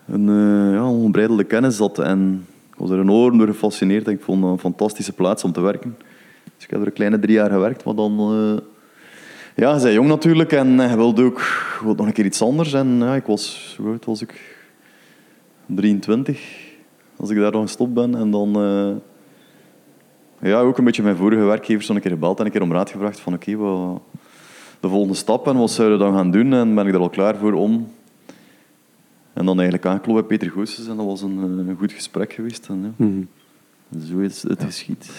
[0.07, 4.07] een eh, ja, onbreidelde kennis had en ik was er enorm door gefascineerd.
[4.07, 5.97] En ik vond het een fantastische plaats om te werken.
[6.55, 8.19] Dus ik heb er een kleine drie jaar gewerkt, maar dan...
[8.19, 8.63] eh,
[9.55, 11.41] ja, bent jong natuurlijk en hij wilde ook
[11.81, 12.73] wilde nog een keer iets anders.
[12.73, 14.57] En ja, ik was, hoe was ik?
[15.65, 16.41] 23,
[17.15, 18.15] als ik daar dan gestopt ben.
[18.15, 18.55] En dan...
[18.55, 22.71] eh, ja, ook een beetje mijn vorige werkgevers een keer gebeld en een keer om
[22.71, 24.01] raad gevraagd van oké, wat
[24.79, 27.09] de volgende stap en wat zouden we dan gaan doen en ben ik er al
[27.09, 27.87] klaar voor om.
[29.33, 32.33] En dan eigenlijk aankloppen bij Peter Goossens en dat was een, eh, een goed gesprek
[32.33, 32.67] geweest.
[32.69, 33.21] En, ja, Mhm.
[34.11, 35.11] Zo is het geschied.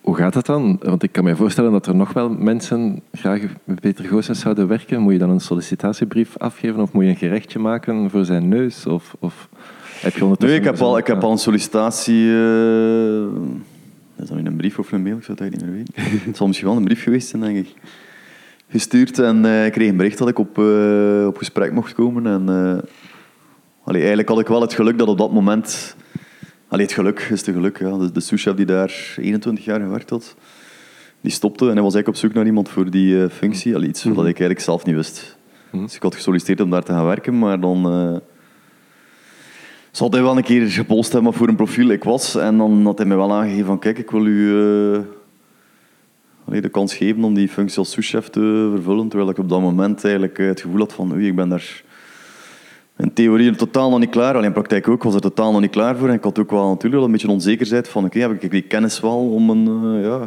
[0.00, 0.78] Hoe gaat dat dan?
[0.82, 4.68] Want ik kan me voorstellen dat er nog wel mensen graag met Peter Goossens zouden
[4.68, 5.00] werken.
[5.00, 8.86] Moet je dan een sollicitatiebrief afgeven of moet je een gerechtje maken voor zijn neus?
[8.86, 9.48] Of, of
[10.00, 10.58] heb je Nee, ondertussen...
[10.58, 12.30] ik heb al, ik heb al een sollicitatie.
[12.30, 13.22] eh,
[14.16, 15.16] is dat nu een brief of een mail?
[15.16, 16.26] Ik zou het eigenlijk niet meer weten.
[16.26, 17.74] Het zal misschien wel een brief geweest zijn, denk ik.
[18.68, 20.58] Gestuurd en eh, ik kreeg een bericht dat ik op,
[21.26, 22.26] op gesprek mocht komen.
[22.26, 22.82] En, eh,
[23.86, 25.96] allee, eigenlijk had ik wel het geluk dat op dat moment.
[26.68, 27.78] Allee, het geluk is het geluk.
[27.78, 27.98] Ja.
[27.98, 30.36] De, de souschef die daar 21 jaar gewerkt had,
[31.20, 33.74] die stopte en hij was eigenlijk op zoek naar iemand voor die eh, functie.
[33.74, 35.36] Allee, iets wat ik eigenlijk zelf niet wist.
[35.70, 35.82] Mhm.
[35.82, 38.22] Dus ik had gesolliciteerd om daar te gaan werken, maar dan.
[39.90, 42.34] zal hij wel een keer gepost hebben voor een profiel ik was.
[42.34, 44.60] En dan had hij mij wel aangegeven van kijk, ik wil u
[44.94, 45.00] eh,
[46.44, 49.08] allee, de kans geven om die functie als souschef te vervullen.
[49.08, 51.84] Terwijl ik op dat moment eigenlijk het gevoel had van oei, ik ben daar
[52.96, 54.34] in theorie totaal nog niet klaar.
[54.34, 56.08] Alleen in praktijk ook was er totaal nog niet klaar voor.
[56.08, 58.62] En ik had ook wel natuurlijk wel een beetje onzekerheid van oké, heb ik die
[58.62, 60.18] kennis wel om een, eh, ja,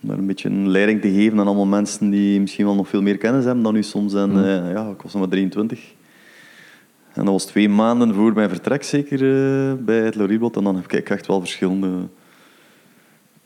[0.00, 2.88] om daar een beetje een leiding te geven aan allemaal mensen die misschien wel nog
[2.88, 4.14] veel meer kennis hebben dan u soms.
[4.14, 5.94] En eh, ja, ik was nog maar 23.
[7.12, 10.56] En dat was twee maanden voor mijn vertrek zeker eh, bij het Loribot.
[10.56, 11.88] En dan heb ik echt wel verschillende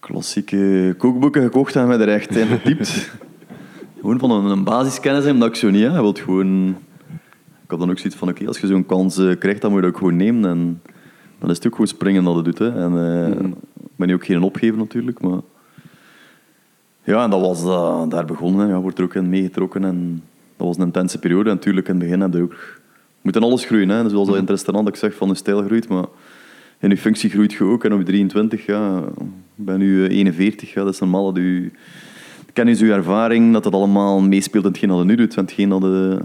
[0.00, 3.10] klassieke kookboeken gekocht en me er echt in verdiept.
[4.00, 5.80] gewoon van een, een basiskennis hebben dat ik zo niet.
[5.80, 6.76] Je wilt gewoon...
[7.66, 9.80] Ik had dan ook zoiets van, oké, als je zo'n kans eh, krijgt, dan moet
[9.80, 10.50] je dat ook gewoon nemen.
[10.50, 10.82] En
[11.38, 12.58] dan is het ook gewoon springen dat het doet.
[12.58, 12.68] Hè.
[12.68, 13.48] En eh,
[13.84, 15.40] ik ben nu ook geen opgeven natuurlijk, maar...
[17.04, 18.66] Ja, en dat was eh, daar begonnen.
[18.66, 18.72] hè.
[18.72, 19.84] Ja, wordt er ook in meegetrokken.
[19.84, 20.22] En
[20.56, 21.50] dat was een intense periode.
[21.50, 22.52] En natuurlijk, in het begin heb je ook...
[23.10, 23.88] Je moet in alles groeien.
[23.88, 24.02] Hè.
[24.02, 26.04] Dus zoals dat in het restaurant dat ik zeg, van je stijl groeit, maar
[26.78, 27.84] in je functie groeit je ook.
[27.84, 28.98] En op 23, ja,
[29.56, 31.70] ik ben nu eh, 41, ja, dat is normaal dat je...
[32.52, 35.34] Kennis, je ervaring, dat dat allemaal meespeelt in hetgeen dat je nu doet.
[35.34, 36.20] Want hetgeen dat je...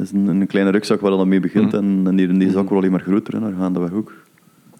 [0.00, 1.74] Dat is een, een kleine rugzak waar dat mee begint.
[1.74, 3.34] En, en in die zak wordt alleen maar groter.
[3.34, 4.12] En daar gaan we ook.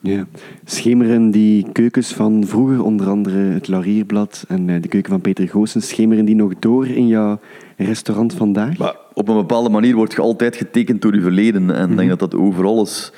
[0.01, 0.27] Ja.
[0.65, 5.49] Schemeren die keukens van vroeger, onder andere het Laurierblad en eh, de keuken van Peter
[5.49, 7.41] Goossens, schemeren die nog door in jouw
[7.77, 8.79] restaurant vandaag?
[8.79, 11.75] Maar op een bepaalde manier word je altijd getekend door je verleden.
[11.75, 13.13] En ik denk dat dat overal is.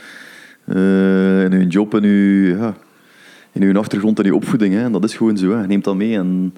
[0.65, 2.75] Eh, in je job, in je, ja,
[3.53, 4.75] in je achtergrond en je opvoeding.
[4.75, 4.83] Hè.
[4.83, 5.51] En dat is gewoon zo.
[5.51, 5.61] Hè.
[5.61, 6.17] Je neemt dat mee.
[6.17, 6.55] En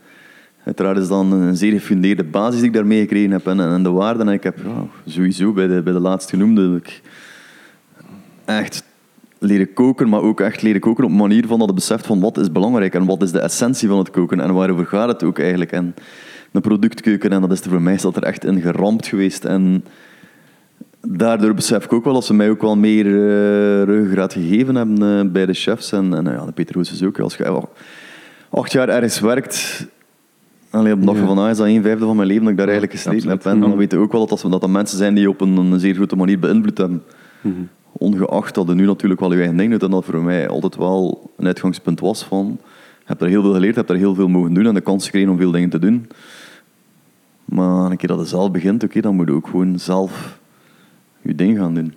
[0.64, 3.46] uiteraard is dan een zeer gefundeerde basis die ik daarmee gekregen heb.
[3.46, 4.28] En, en de waarden.
[4.28, 4.58] En ik heb
[5.06, 7.02] sowieso bij de, bij de laatst genoemde ik
[8.44, 8.84] echt
[9.38, 12.20] leren koken, maar ook echt leren koken op een manier van dat je beseft van
[12.20, 15.22] wat is belangrijk en wat is de essentie van het koken en waarover gaat het
[15.22, 15.72] ook eigenlijk.
[15.72, 15.94] En
[16.52, 19.44] een productkeuken, en dat is er voor mij dat er echt in geramd geweest.
[19.44, 19.84] En
[21.00, 25.18] daardoor besef ik ook wel dat ze mij ook wel meer uh, ruggengraat gegeven hebben
[25.18, 25.92] eh, bij de chefs.
[25.92, 27.18] En, en ja, de Peter Hoes is ook.
[27.18, 27.62] Als je
[28.50, 29.86] acht jaar ergens werkt,
[30.74, 31.20] Allee, op de dag Ja.
[31.20, 33.46] van vandaag is dat een vijfde van mijn leven dat ik daar eigenlijk gesleten heb.
[33.46, 35.94] En dan weet je ook wel dat dat, mensen zijn die op een, een zeer
[35.94, 37.02] grote manier beïnvloed hebben.
[37.40, 37.54] Mhm.
[37.92, 40.76] Ongeacht dat je nu natuurlijk wel je eigen ding doet en dat voor mij altijd
[40.76, 42.58] wel een uitgangspunt was van
[42.98, 44.80] je hebt er heel veel geleerd, je hebt er heel veel mogen doen en de
[44.80, 46.08] kans gekregen om veel dingen te doen.
[47.44, 50.38] Maar een keer dat je zelf begint, oké, dan moet je ook gewoon zelf
[51.22, 51.94] je ding gaan doen.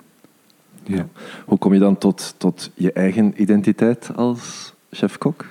[0.84, 1.08] Ja.
[1.46, 5.46] Hoe kom je dan tot, tot je eigen identiteit als chef-kok?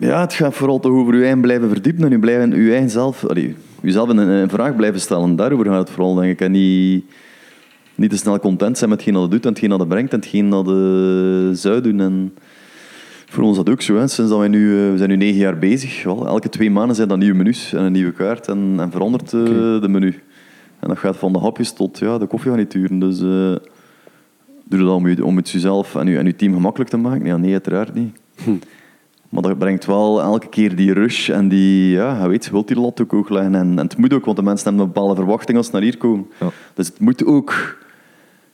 [0.00, 2.90] Ja, het gaat vooral toch over je eigen blijven verdiepen en je, blijven, je eigen
[2.90, 5.36] zelf, allee, jezelf een, een vraag blijven stellen.
[5.36, 6.40] Daarover gaat het vooral, denk ik.
[6.40, 7.04] En niet,
[7.94, 10.12] niet te snel content zijn met hetgeen dat je doet en hetgeen dat je brengt
[10.12, 12.00] en hetgeen dat je zou doen.
[12.00, 12.34] En
[13.26, 13.96] voor ons dat ook zo.
[13.96, 14.08] Hè.
[14.08, 16.02] Sinds dat wij nu, eh, we zijn nu negen jaar bezig.
[16.02, 19.32] Wel, elke twee maanden zijn dat nieuwe menus en een nieuwe kaart en, en verandert
[19.32, 19.42] eh,
[19.80, 20.22] de menu.
[20.78, 22.98] En dat gaat van de hapjes tot ja, de koffiegarnituren.
[22.98, 23.24] Dus eh,
[24.64, 26.96] doe je dat om, je, om het jezelf en je, en je team gemakkelijk te
[26.96, 27.26] maken?
[27.26, 28.16] Ja, nee, uiteraard niet.
[29.30, 32.68] Maar dat brengt wel elke keer die rush en die, ja, je weet, je wilt
[32.68, 33.54] die lat ook hoog leggen.
[33.54, 35.82] En, en het moet ook, want de mensen hebben een bepaalde verwachting als ze naar
[35.82, 36.26] hier komen.
[36.40, 36.50] Ja.
[36.74, 37.78] Dus het moet ook.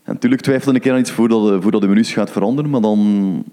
[0.03, 2.81] En natuurlijk twijfel een keer aan iets voordat de, voordat de menus gaat veranderen, maar
[2.81, 3.45] dan...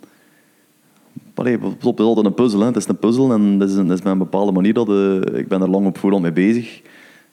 [1.35, 2.59] Allee, het is altijd een puzzel.
[2.59, 2.65] Hè.
[2.65, 4.89] Het is een puzzel en dat is, een, dat is met een bepaalde manier dat...
[4.89, 6.81] eh, ik ben er lang op voorhand mee bezig.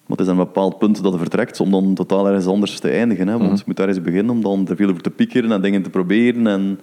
[0.07, 2.91] Maar het is een bepaald punt dat je vertrekt om dan totaal ergens anders te
[2.91, 3.29] eindigen.
[3.29, 3.39] Hè.
[3.39, 5.83] Want je moet daar eens beginnen om dan er veel over te piekeren en dingen
[5.83, 6.81] te proberen en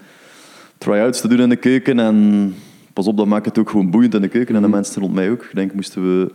[0.78, 2.00] try-outs te doen in de keuken.
[2.00, 2.56] En
[2.98, 5.14] pas op, dat maakt het ook gewoon boeiend in de keuken en de mensen rond
[5.14, 5.44] mij ook.
[5.44, 6.32] Ik denk, moesten we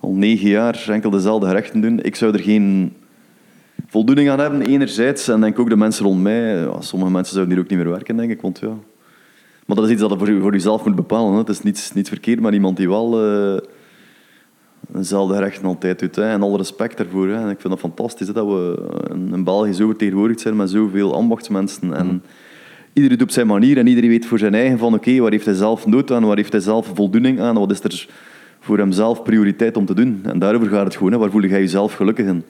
[0.00, 2.00] al negen jaar enkel dezelfde gerechten doen.
[2.00, 2.92] Ik zou er geen
[3.86, 5.28] voldoening aan hebben, enerzijds.
[5.28, 6.56] En denk ook de mensen rond mij.
[6.56, 8.40] Ja, sommige mensen zouden hier ook niet meer werken, denk ik.
[8.40, 8.74] Want ja...
[9.66, 11.32] Maar dat is iets dat je voor, je- voor jezelf moet bepalen.
[11.32, 11.38] Hè.
[11.38, 13.56] Het is niets, niets verkeerd met iemand die wel eh,
[14.88, 16.16] dezelfde gerechten altijd doet.
[16.16, 16.28] Hè.
[16.30, 17.28] En alle respect daarvoor.
[17.28, 17.34] Hè.
[17.34, 18.88] En ik vind dat fantastisch hè, dat we
[19.32, 21.94] in, België zo vertegenwoordigd zijn met zoveel ambachtsmensen.
[21.94, 22.22] En
[22.92, 25.44] iedereen doet op zijn manier en iedereen weet voor zijn eigen van oké, waar heeft
[25.44, 28.08] hij zelf nood aan, waar heeft hij zelf voldoening aan, wat is er
[28.60, 30.20] voor hemzelf prioriteit om te doen.
[30.24, 31.12] En daarover gaat het gewoon.
[31.12, 31.18] Hè.
[31.18, 32.44] Waar voel jij jezelf gelukkig in?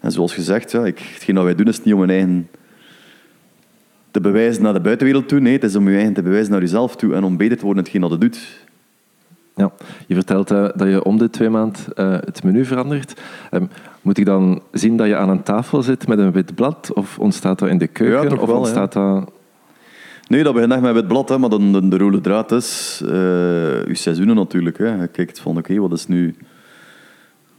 [0.00, 2.48] En zoals gezegd, ja, ik, hetgeen dat wij doen is niet om een eigen
[4.10, 5.40] te bewijzen naar de buitenwereld toe.
[5.40, 7.64] Nee, het is om je eigen te bewijzen naar jezelf toe en om beter te
[7.64, 8.64] worden hetgeen dat je doet.
[9.54, 9.72] Ja,
[10.06, 13.20] je vertelt eh, dat je om de twee maanden eh, het menu verandert.
[13.50, 13.64] Ehm,
[14.02, 16.90] moet ik dan zien dat je aan een tafel zit met een wit blad?
[16.94, 18.30] Of ontstaat dat in de keuken?
[18.30, 19.30] Ja, of wel, ontstaat dat...
[20.28, 23.00] Nee, dat begint echt met het blad, hè, maar de, de, de rode draad is
[23.04, 24.78] eh je seizoenen natuurlijk.
[24.78, 25.00] Hè.
[25.00, 26.34] Je kijkt van, oké, wat is nu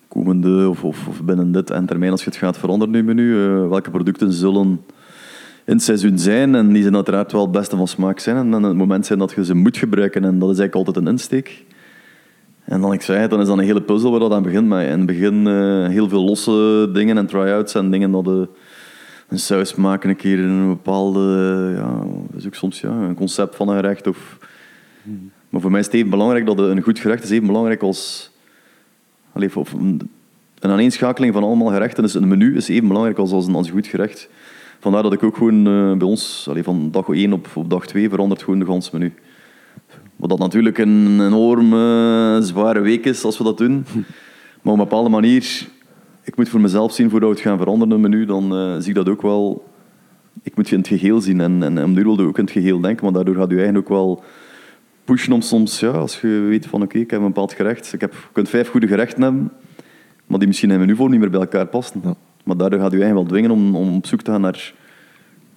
[0.07, 3.45] komende of, of, of binnen dit en termijn als je het gaat veranderen je menu,
[3.45, 4.81] eh, welke producten zullen
[5.65, 8.51] in het seizoen zijn en die zijn uiteraard wel het beste van smaak zijn en
[8.51, 11.11] dan het moment zijn dat je ze moet gebruiken en dat is eigenlijk altijd een
[11.11, 11.65] insteek.
[12.63, 14.67] En dan, ik zei dan is dat een hele puzzel waar dat aan begint.
[14.67, 18.47] Maar in het begin eh, heel veel losse dingen en try-outs en dingen dat de,
[19.27, 21.73] een saus maken een keer een bepaalde...
[21.75, 22.03] Ja,
[22.37, 24.07] is ook soms ja, een concept van een gerecht.
[24.07, 24.37] Of,
[25.49, 28.31] Maar voor mij is het even belangrijk dat een goed gerecht is even belangrijk als...
[29.31, 30.09] Allee, een,
[30.59, 33.67] een aaneenschakeling van allemaal gerechten is een menu is even belangrijk als, als, een, als
[33.67, 34.29] een goed gerecht.
[34.79, 37.87] Vandaar dat ik ook gewoon eh, bij ons, allee, van dag 1 op, op dag
[37.87, 39.13] 2, verandert gewoon de ganse menu.
[40.15, 43.85] Wat dat natuurlijk een enorm eh, zware week is als we dat doen.
[44.61, 45.67] Maar op een bepaalde manier,
[46.27, 48.89] ik moet voor mezelf zien voordat we het gaan veranderen, een menu, dan eh, zie
[48.89, 49.63] ik dat ook wel.
[50.41, 52.27] Ik moet je in het geheel zien en, en, en op de duur wil je
[52.27, 54.23] ook in het geheel denken, maar daardoor gaat je eigen ook wel
[55.03, 58.01] pushen om soms, ja, als je weet van oké, ik heb een bepaald gerecht, ik
[58.01, 59.51] heb, je kunt vijf goede gerechten hebben,
[60.25, 62.01] maar die misschien in mijn menu voor niet meer bij elkaar passen.
[62.03, 62.15] Ja.
[62.43, 64.73] Maar daardoor gaat je eigen wel dwingen om, om op zoek te gaan naar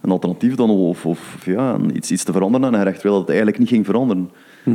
[0.01, 3.29] een alternatief dan, of, of ja, iets, iets te veranderen aan een gerecht, terwijl het
[3.29, 4.31] eigenlijk niet ging veranderen.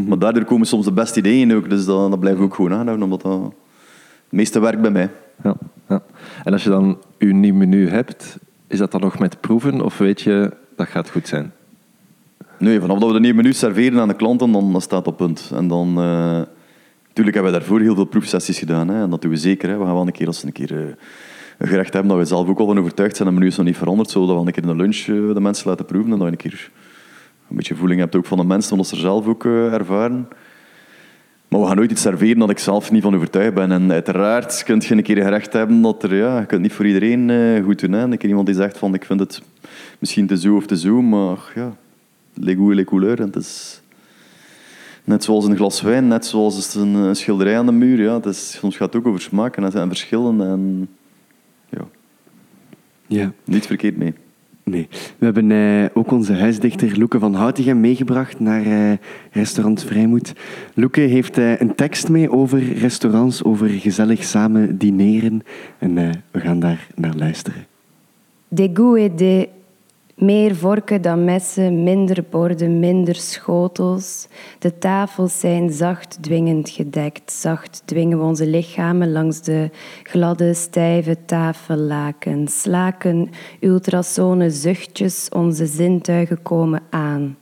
[0.08, 2.73] Maar daardoor komen soms de beste ideeën ook, dus dat, dat blijven we ook gewoon
[2.73, 3.53] aanhouden, omdat dat het
[4.29, 5.10] meeste werkt bij mij.
[5.43, 5.55] Ja.
[6.45, 9.81] En als je dan je nieuw menu hebt, is dat dan nog met proeven?
[9.81, 11.51] Of weet je, dat gaat goed zijn?
[12.60, 15.51] Nee, vanaf dat we de nieuwe menu serveren aan de klanten, dan, staat dat punt.
[15.53, 16.41] En dan, eh,
[17.08, 18.88] natuurlijk hebben we daarvoor heel veel proefsessies gedaan.
[18.88, 19.69] Hè, en dat doen we zeker.
[19.69, 19.77] Hè.
[19.77, 20.93] We gaan wel een keer, als een keer eh,
[21.58, 23.65] een gerecht hebben dat we zelf ook al van overtuigd zijn, het menu is nog
[23.65, 26.12] niet veranderd, zullen we een keer in de lunch eh, de mensen laten proeven.
[26.12, 26.71] En dat je een keer
[27.49, 30.27] een beetje voeling hebt ook van de mensen, omdat ze er zelf ook eh, ervaren.
[31.47, 33.71] Maar we gaan nooit iets serveren dat ik zelf niet van overtuigd ben.
[33.71, 36.86] En uiteraard kun je een keer gerecht hebben dat er, ja, je kunt niet voor
[36.86, 37.91] iedereen eh, goed doen.
[37.91, 38.01] Hè.
[38.01, 39.41] Een keer iemand die zegt van, ik vind het
[39.99, 41.75] misschien te zo of te zo, maar ja,
[42.34, 43.19] les couleurs.
[43.19, 43.81] En het is
[45.03, 48.01] net zoals een glas wijn, net zoals een, een schilderij aan de muur.
[48.01, 50.41] Ja, het is, soms gaat het ook over smaak en, en verschillen.
[50.41, 50.89] En
[51.69, 51.86] ja,
[53.08, 54.13] Ja, niet verkeerd mee.
[54.65, 54.88] Nee.
[55.17, 58.97] We hebben eh, ook onze huisdichter Loeke van Houtigem meegebracht naar eh,
[59.32, 60.34] restaurant Vrijmoed.
[60.73, 65.41] Loeke heeft eh, een tekst mee over restaurants, over gezellig samen dineren.
[65.80, 65.95] En
[66.32, 67.65] we gaan daar naar luisteren.
[68.47, 69.49] De goût de
[70.15, 74.28] meer vorken dan messen, minder borden, minder schotels.
[74.60, 77.32] De tafels zijn zacht dwingend gedekt.
[77.32, 79.69] Zacht dwingen we onze lichamen langs de
[80.04, 82.62] gladde, stijve tafellakens.
[82.62, 87.38] Slaken ultrasone zuchtjes, onze zintuigen komen aan.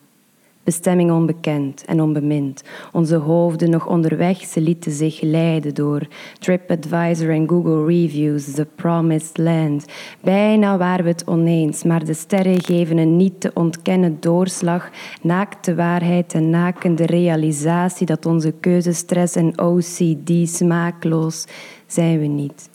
[0.63, 2.63] Bestemming onbekend en onbemind.
[2.91, 6.07] Onze hoofden nog onderweg, ze lieten zich leiden door
[6.39, 9.85] TripAdvisor en Google Reviews, The Promised Land.
[10.21, 14.89] Bijna waren we het oneens, maar de sterren geven een niet te ontkennen doorslag,
[15.21, 21.45] naakte waarheid en nakende realisatie dat onze keuzestress en OCD smaakloos
[21.87, 22.71] zijn we niet.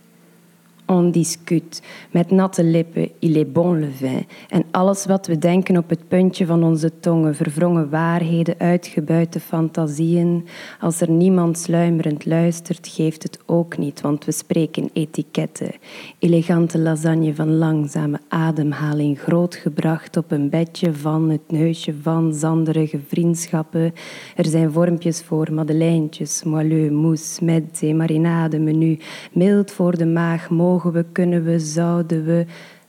[0.88, 1.80] On discute.
[2.10, 4.26] Met natte lippen, il est bon le vin.
[4.48, 7.34] En alles wat we denken op het puntje van onze tongen.
[7.34, 10.46] Verwrongen waarheden, uitgebuite fantasieën.
[10.80, 15.70] Als er niemand sluimerend luistert, geeft het ook niet, want we spreken etiketten.
[16.18, 23.92] Elegante lasagne van langzame ademhaling, grootgebracht op een bedje van het neusje van zanderige vriendschappen.
[24.36, 28.98] Er zijn vormpjes voor madeleintjes, moelleux, mousse, mezze, marinade, menu.
[29.32, 32.46] Mild voor de maag, mogen we, kunnen we, zouden we.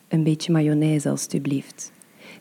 [0.07, 1.91] Een beetje mayonaise, alstublieft.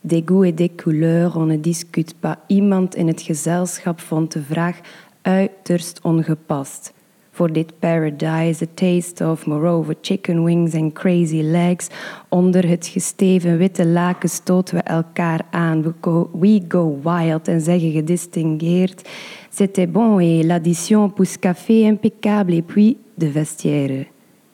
[0.00, 2.36] Des goûts et des couleurs, on ne discute pas.
[2.46, 4.80] Iemand in het gezelschap vond de vraag
[5.22, 6.92] uiterst ongepast.
[7.30, 11.88] Voor dit paradise, a taste of moreover chicken wings and crazy legs.
[12.28, 15.82] Onder het gesteven witte laken stoten we elkaar aan.
[15.82, 19.08] We go, we go wild en zeggen gedistingueerd.
[19.50, 22.54] C'était bon et l'addition pousse café impeccable.
[22.54, 24.06] Et puis de vestiaire.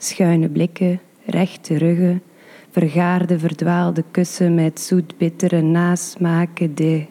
[0.05, 2.23] Schuine blikken, rechte ruggen,
[2.71, 7.05] vergaarde, verdwaalde kussen met zoet-bittere nasmaken de,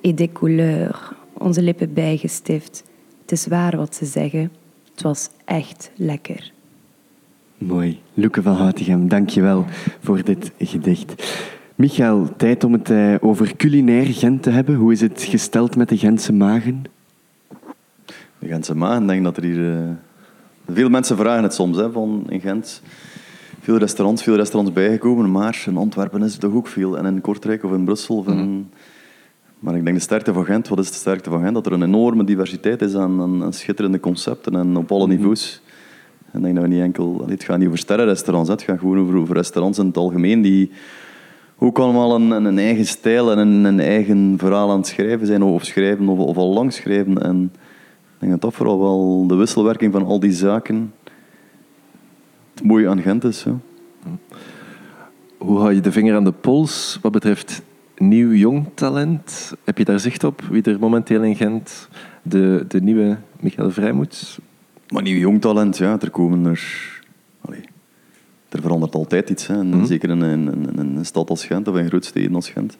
[0.00, 0.98] et des couleurs.
[1.32, 2.84] Onze lippen bijgestift.
[3.20, 4.52] Het is waar wat ze zeggen.
[4.92, 6.52] Het was echt lekker.
[7.58, 8.00] Mooi.
[8.14, 9.64] Loeke van Houtigem, dank je wel
[10.00, 11.38] voor dit gedicht.
[11.74, 14.74] Michael, tijd om het eh, over culinair Gent te hebben.
[14.74, 16.84] Hoe is het gesteld met de Gentse magen?
[18.38, 19.72] De Gentse maag, ik denk dat er hier...
[19.72, 19.88] eh,
[20.68, 22.82] veel mensen vragen het soms, hè, van in Gent.
[23.60, 26.98] Veel restaurants, veel restaurants bijgekomen, maar in Antwerpen is het toch ook veel.
[26.98, 28.16] En in Kortrijk of in Brussel.
[28.16, 28.70] Of in-
[29.58, 31.54] Maar ik denk de sterkte van Gent, wat is de sterkte van Gent?
[31.54, 35.62] Dat er een enorme diversiteit is aan, aan, aan schitterende concepten en op alle niveaus.
[36.30, 37.24] En denk dat we niet enkel...
[37.28, 38.54] Het gaat niet over sterrenrestaurants, hè.
[38.54, 40.70] het gaat gewoon over, over restaurants in het algemeen die
[41.58, 45.42] ook allemaal een, een eigen stijl en een, een eigen verhaal aan het schrijven zijn,
[45.42, 47.22] of schrijven, of, of al lang schrijven.
[47.22, 47.52] En
[48.30, 50.92] denk dat dat vooral wel de wisselwerking van al die zaken
[52.54, 53.42] het mooie aan Gent is.
[53.44, 53.58] Ja.
[55.38, 57.62] Hoe hou je de vinger aan de pols wat betreft
[57.96, 59.52] nieuw jong talent?
[59.64, 61.88] Heb je daar zicht op wie er momenteel in Gent
[62.22, 64.38] de, de nieuwe Michael Vrijmoed?
[64.88, 66.62] Maar nieuw jong talent, ja, er komen er...
[67.40, 67.60] Allee,
[68.48, 69.54] er verandert altijd iets, hè.
[69.58, 69.84] En Mhm.
[69.84, 72.76] zeker in, in, in- in een stad als Gent of in grote steden als Gent.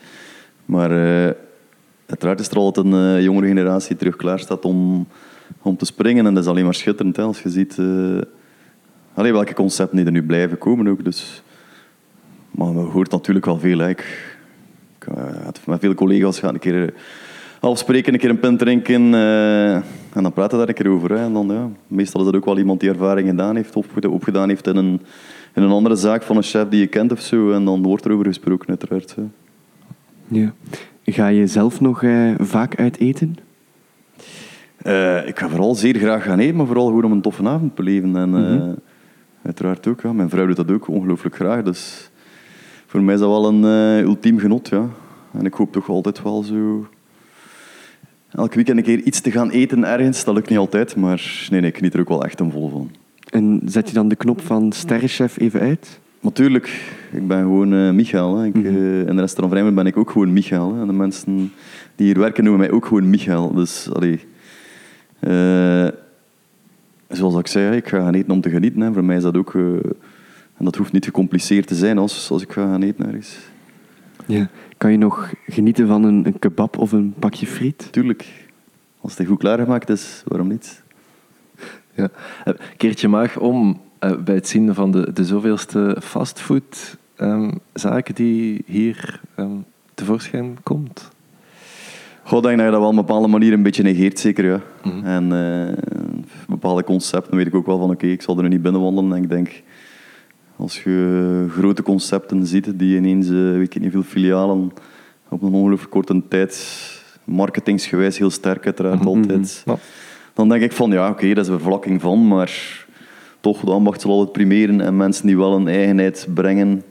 [0.64, 1.32] Maar eh,
[2.06, 5.06] uiteraard is er altijd een eh, jongere generatie die terug klaar staat om,
[5.62, 6.26] om te springen.
[6.26, 7.78] En dat is alleen maar schitterend als je ziet
[9.14, 11.04] allee, welke concepten die er nu blijven komen ook.
[11.04, 11.42] Dus,
[12.50, 13.80] maar we hoort natuurlijk wel veel.
[13.80, 14.32] Ik,
[14.98, 16.94] eh, met veel collega's gaan een keer eh,
[17.60, 19.14] afspreken, een keer een pint drinken.
[19.14, 21.10] en dan praten daar een keer over.
[21.10, 21.24] Hè.
[21.24, 24.48] En dan, ja, meestal is dat ook wel iemand die ervaring gedaan heeft, of opgedaan
[24.48, 25.00] heeft in een,
[25.54, 27.50] in een andere zaak van een chef die je kent of zo.
[27.52, 29.16] En dan wordt er over gesproken, uiteraard.
[30.28, 30.52] Ja.
[31.04, 32.04] Ga je zelf nog
[32.38, 33.36] vaak uit eten?
[34.84, 37.76] Eh, ik ga vooral zeer graag gaan eten, maar vooral gewoon om een toffe avond
[37.76, 38.16] te beleven.
[38.16, 38.68] En eh,
[39.42, 40.00] uiteraard ook.
[40.00, 40.12] Ja.
[40.12, 41.62] Mijn vrouw doet dat ook ongelooflijk graag.
[41.62, 42.10] Dus
[42.86, 44.68] voor mij is dat wel een eh, ultiem genot.
[44.68, 44.88] Ja.
[45.32, 46.86] En ik hoop toch altijd wel zo...
[48.30, 50.24] Elke weekend een keer iets te gaan eten ergens.
[50.24, 52.68] Dat lukt niet altijd, maar nee, nee, ik geniet er ook wel echt een vol
[52.70, 52.90] van.
[53.30, 56.00] En zet je dan de knop van sterrenchef even uit?
[56.20, 58.36] Natuurlijk, ik ben gewoon eh Michael.
[58.38, 58.46] Hè.
[58.46, 58.66] Ik, Mhm.
[59.08, 60.74] in de restaurant Vrijmen ben ik ook gewoon Michael.
[60.74, 60.80] Hè.
[60.80, 61.52] En de mensen
[61.96, 63.54] die hier werken noemen mij ook gewoon Michael.
[63.54, 64.20] Dus, allee.
[65.24, 65.88] Eh,
[67.08, 68.80] zoals ik zei, ik ga gaan eten om te genieten.
[68.80, 68.92] Hè.
[68.92, 69.54] Voor mij is dat ook...
[69.54, 69.62] eh,
[70.56, 73.38] en dat hoeft niet gecompliceerd te zijn als, als ik ga gaan eten ergens.
[74.26, 74.48] Ja.
[74.76, 77.92] Kan je nog genieten van een, een kebab of een pakje friet?
[77.92, 78.26] Tuurlijk.
[79.00, 80.82] Als het goed klaargemaakt is, waarom niet?
[81.94, 82.08] Ja.
[82.44, 83.80] Eh, Keert je maag om
[84.24, 89.56] bij het zien van de, de zoveelste fastfood ehm, zaken die hier ehm,
[89.94, 91.10] tevoorschijn komt?
[92.24, 94.44] Ik denk dat je dat wel op een bepaalde manier een beetje negeert, zeker.
[94.44, 94.60] Ja.
[94.84, 95.04] Mhm.
[95.04, 95.76] En eh,
[96.48, 99.12] bepaalde concepten weet ik ook wel van, oké, ik zal er nu niet binnenwandelen.
[99.16, 99.62] En ik denk,
[100.56, 104.72] als je grote concepten ziet die ineens, eh, weet ik niet, veel filialen
[105.28, 106.80] op een ongelooflijk korte tijd,
[107.24, 109.06] marketingsgewijs heel sterk uiteraard Mhm.
[109.08, 109.76] altijd, Ja.
[110.34, 112.84] dan denk ik van, ja, oké, dat is een vervlakking van, maar
[113.40, 116.82] toch, de ambacht zal altijd primeren en mensen die wel een eigenheid brengen,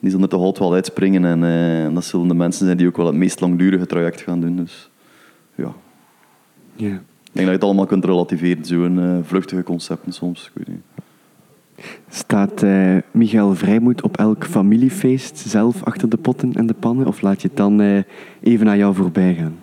[0.00, 1.24] die zullen er toch altijd wel uitspringen.
[1.24, 4.40] En eh, dat zullen de mensen zijn die ook wel het meest langdurige traject gaan
[4.40, 4.56] doen.
[4.56, 4.90] Dus
[5.54, 5.72] ja,
[6.76, 7.00] ik denk
[7.32, 10.50] dat je het allemaal kunt relativeren, zo'n eh, vluchtige concepten soms.
[10.54, 11.04] Ik weet niet.
[12.08, 17.06] Staat eh, Michael Vrijmoed op elk familiefeest zelf achter de potten en de pannen?
[17.06, 18.04] Of laat je het dan
[18.42, 19.58] even aan jou voorbij gaan?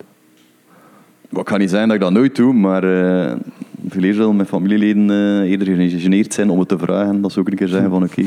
[1.28, 3.36] Het kan niet zijn dat ik dat nooit doe, maar eh
[3.88, 5.10] veel eerder zullen mijn familieleden
[5.42, 7.20] eerder gegeneerd zijn om het te vragen.
[7.20, 8.22] Dat ze ook een keer zeggen van oké,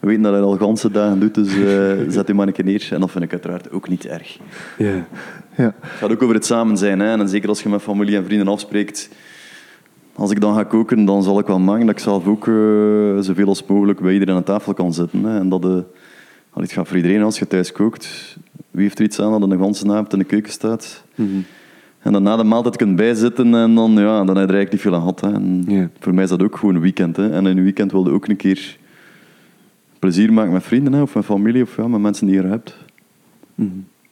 [0.00, 2.88] we weten dat hij al ganse dagen doet, dus eh, zet maar een keer neer.
[2.90, 4.38] En dat vind ik uiteraard ook niet erg.
[4.78, 5.06] Ja.
[5.56, 5.74] ja.
[5.80, 7.00] Het gaat ook over het samen zijn.
[7.00, 7.18] Hè?
[7.18, 9.10] En zeker als je met familie en vrienden afspreekt,
[10.14, 12.54] als ik dan ga koken, dan zal ik wel maken dat ik zelf ook eh,
[13.18, 15.24] zoveel als mogelijk bij iedereen aan tafel kan zitten.
[15.24, 15.38] Hè.
[15.38, 15.76] En dat, uh,
[16.54, 18.36] het gaat voor iedereen als je thuis kookt.
[18.70, 21.04] Wie heeft er iets aan dat een ganse avond in de keuken staat?
[21.98, 24.72] En dan na de maaltijd kunt bijzitten en dan, ja, dan heb je er eigenlijk
[24.72, 25.20] niet veel aan gehad.
[25.20, 25.32] Hè.
[25.32, 25.90] En.
[25.98, 27.16] Voor mij is dat ook gewoon een weekend.
[27.16, 27.30] Hè.
[27.30, 28.78] En in een weekend wilde ook een keer
[29.98, 32.48] plezier maken met vrienden hè, of met familie of ja, met mensen die je er
[32.48, 32.76] hebt.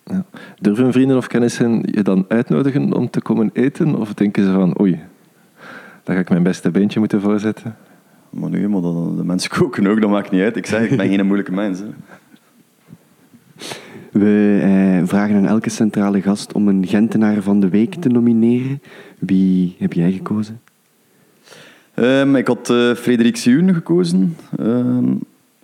[0.05, 0.25] Ja.
[0.61, 3.95] Durven vrienden of kennissen je dan uitnodigen om te komen eten?
[3.95, 5.01] Of denken ze van, oei,
[6.03, 7.77] daar ga ik mijn beste beentje moeten voorzetten?
[8.31, 10.57] Maar nee, maar dat, de mensen koken ook, dat maakt niet uit.
[10.57, 11.79] Ik zeg, ik ben geen moeilijke mens.
[11.79, 11.87] Hè.
[14.13, 18.83] We eh, vragen aan elke centrale gast om een Gentenaar van de Week te nomineren.
[19.19, 20.61] Wie heb jij gekozen?
[21.95, 24.37] Ehm, ik had eh Frederik Sioen gekozen.
[24.59, 25.15] Ehm,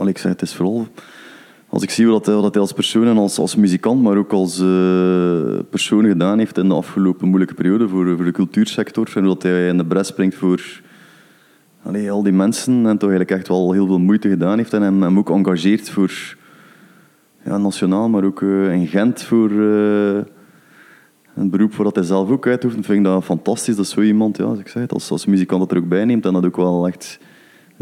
[0.08, 0.88] ik zeg, het is vooral
[1.72, 5.58] als ik zie wat hij, als persoon en als, als muzikant, maar ook als eh,
[5.70, 9.12] persoon gedaan heeft in de afgelopen moeilijke periode voor, voor de cultuursector.
[9.14, 10.80] En dat hij in de bres springt voor
[12.10, 14.72] al die mensen en toch eigenlijk echt wel heel veel moeite gedaan heeft.
[14.72, 16.36] En hem, ook engageert voor
[17.44, 20.20] ja, nationaal, maar ook eh, in Gent voor eh,
[21.34, 22.86] een beroep waar dat hij zelf ook uitoefent.
[22.86, 25.70] vind ik dat fantastisch dat zo iemand, ja, als ik het, als, als muzikant dat
[25.70, 27.18] er ook bij neemt en dat ook wel echt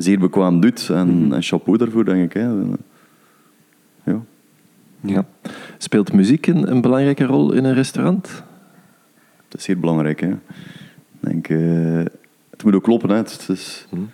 [0.02, 0.88] zeer bekwaam doet.
[0.90, 2.32] En, en chapeau daarvoor, denk ik.
[2.32, 2.48] Hè.
[4.04, 4.22] Ja.
[5.00, 5.26] Ja.
[5.78, 8.42] Speelt muziek een, een belangrijke rol in een restaurant?
[9.48, 10.20] Dat is zeer belangrijk.
[10.20, 10.30] Hè.
[10.30, 10.38] Ik
[11.20, 12.12] denk, eh,
[12.50, 13.10] het moet ook kloppen.
[13.10, 13.16] Hè.
[13.16, 14.10] Het is, op een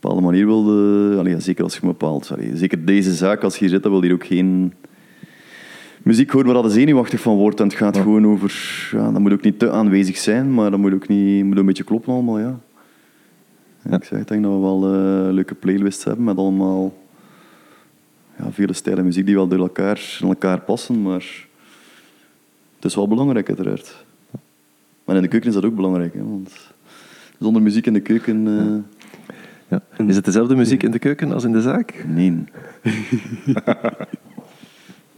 [0.00, 3.60] bepaalde manier wil de, allee, zeker als je bepaald, allee, zeker deze zaak, als je
[3.60, 4.72] hier zit, dan wil je ook geen
[6.02, 7.60] muziek horen waar je zenuwachtig van wordt.
[7.60, 10.80] En het gaat gewoon over, ja, dat moet ook niet te aanwezig zijn, maar dat
[10.80, 12.38] moet ook niet, moet een beetje kloppen allemaal.
[12.38, 12.60] Ja.
[13.82, 16.98] Ja, Ik, zeg, ik denk dat we wel eh, leuke playlists hebben met allemaal
[18.38, 21.46] ja, vele stijlen muziek die wel door elkaar, in elkaar passen, maar
[22.76, 24.04] het is wel belangrijk uiteraard.
[25.04, 26.72] Maar in de keuken is dat ook belangrijk, hè, want
[27.38, 28.46] zonder muziek in de keuken...
[28.46, 28.98] eh,
[29.68, 30.04] Ja.
[30.06, 32.04] Is het dezelfde muziek in de keuken als in de zaak?
[32.06, 32.44] Nee.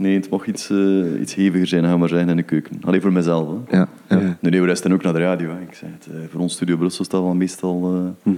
[0.03, 2.79] nee, het mag iets, eh, iets heviger zijn, gaan we maar zeggen, in de keuken.
[2.85, 3.49] Alleen voor mezelf.
[3.49, 3.77] Hè.
[3.77, 3.89] Ja.
[4.09, 4.17] ja.
[4.17, 4.37] Ja.
[4.41, 5.51] Nee, nee, we resten ook naar de radio.
[5.51, 5.61] Hè.
[5.61, 7.95] Ik zeg het, eh, voor ons Studio Brussel staat wel meestal
[8.25, 8.33] eh,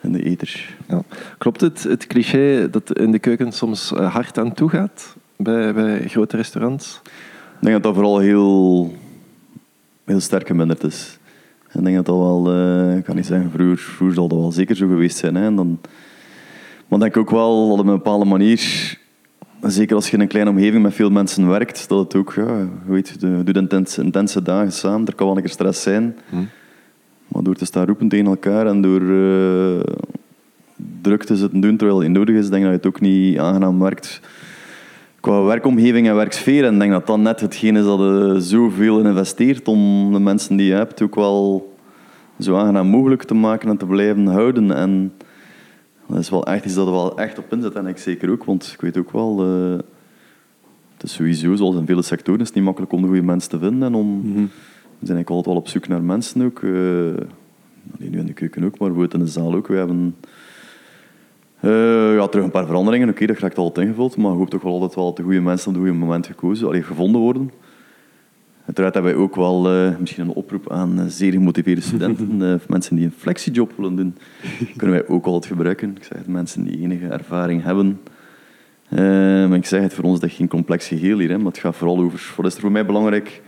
[0.00, 0.76] in de ether.
[0.88, 1.02] Ja.
[1.38, 6.08] Klopt het, het cliché dat in de keuken soms hard aan toe gaat bij, bij
[6.08, 7.00] grote restaurants?
[7.04, 8.94] Ik denk dat dat vooral heel,
[10.04, 11.18] heel sterk geminderd is.
[11.74, 14.38] En Ik denk dat dat wel, eh, ik kan niet zeggen, vroeger, vroeger zal dat
[14.38, 15.34] wel zeker zo geweest zijn.
[15.34, 15.44] Hè.
[15.44, 15.80] En dan,
[16.88, 18.98] maar ik denk ook wel dat op een bepaalde manier,
[19.70, 22.58] zeker als je in een kleine omgeving met veel mensen werkt, dat het ook, ja,
[22.58, 26.16] je weet, je doet intense, intense dagen samen, er kan wel een keer stress zijn.
[27.28, 29.94] Maar door te staan roepen tegen elkaar en door eh,
[31.02, 33.38] druk te zitten doen terwijl het nodig is, denk ik dat je het ook niet
[33.38, 34.20] aangenaam werkt
[35.24, 36.64] qua werkomgeving en werksfeer.
[36.64, 40.18] En ik denk dat dat net hetgeen is dat je zoveel in investeert om de
[40.18, 41.72] mensen die je hebt ook wel
[42.38, 44.70] zo aangenaam mogelijk te maken en te blijven houden.
[44.70, 45.12] En
[46.06, 47.74] dat is wel echt iets dat er wel echt op inzet.
[47.74, 49.44] En ik zeker ook, want ik weet ook wel...
[49.44, 49.78] eh,
[50.94, 53.50] het is sowieso, zoals in vele sectoren, is het niet makkelijk om de goede mensen
[53.50, 53.82] te vinden.
[53.88, 56.62] En om, We zijn eigenlijk altijd wel op zoek naar mensen ook.
[57.98, 59.66] niet nu in de keuken ook, maar bijvoorbeeld in de zaal ook.
[59.66, 60.14] We hebben...
[61.60, 63.08] Eh, ja, terug een paar veranderingen.
[63.08, 65.40] Oké, dat raakt altijd ingevuld, maar je hoopt toch wel altijd wel dat de goede
[65.40, 67.50] mensen op het goede moment gekozen, allee, gevonden worden.
[68.66, 72.54] Uiteraard hebben wij ook wel eh, misschien een oproep aan eh, zeer gemotiveerde studenten, eh,
[72.54, 74.16] of mensen die een flexiejob willen doen.
[74.76, 75.96] kunnen wij ook altijd gebruiken.
[75.96, 78.00] Ik zeg het, mensen die enige ervaring hebben.
[79.48, 81.58] Maar ik zeg het, voor ons is dat geen complex geheel hier, hè, maar het
[81.58, 83.42] gaat vooral over, wat is er voor mij belangrijk?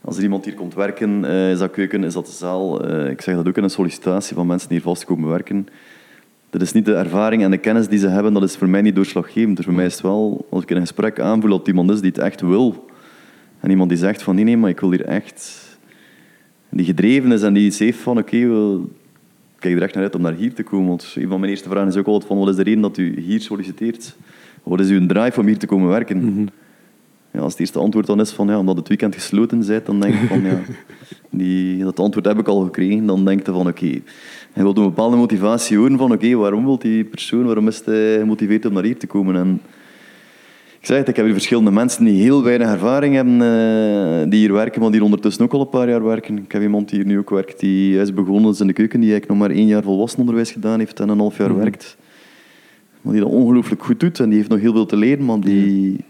[0.00, 2.90] Als er iemand hier komt werken, is dat keuken, is dat de zaal.
[3.08, 5.66] Ik zeg dat ook in een sollicitatie van mensen die hier vast komen werken.
[6.50, 8.82] Dat is niet de ervaring en de kennis die ze hebben, dat is voor mij
[8.82, 9.56] niet doorslaggevend.
[9.56, 12.00] Dus voor mij is het wel, als ik in een gesprek aanvoel dat iemand is
[12.00, 12.84] die het echt wil,
[13.62, 15.70] en iemand die zegt van nee, nee, maar ik wil hier echt...
[16.68, 18.80] Die gedreven is en die iets heeft van oké, we
[19.58, 20.88] kijk er echt naar uit om naar hier te komen.
[20.88, 22.98] Want een van mijn eerste vragen is ook altijd van wat is de reden dat
[22.98, 24.16] u hier solliciteert?
[24.62, 26.48] Wat is uw drive om hier te komen werken?
[27.32, 30.00] Ja, als het eerste antwoord dan is van ja, omdat het weekend gesloten is, dan
[30.00, 30.60] denk ik van ja,
[31.30, 33.06] die, dat antwoord heb ik al gekregen.
[33.06, 34.00] Dan denk je van oké,
[34.52, 38.18] hij wil een bepaalde motivatie horen van oké, waarom wil die persoon, waarom is hij
[38.18, 39.36] gemotiveerd om naar hier te komen?
[39.36, 39.60] En
[40.82, 44.38] ik zeg het, ik heb hier verschillende mensen die heel weinig ervaring hebben, eh, die
[44.38, 46.38] hier werken, maar die ondertussen ook al een paar jaar werken.
[46.38, 49.00] Ik heb iemand die hier nu ook werkt, die is begonnen is in de keuken,
[49.00, 51.96] die eigenlijk nog maar één jaar volwassenenonderwijs gedaan heeft en een half jaar werkt.
[53.00, 55.40] Maar die dat ongelooflijk goed doet en die heeft nog heel veel te leren, maar
[55.40, 56.04] die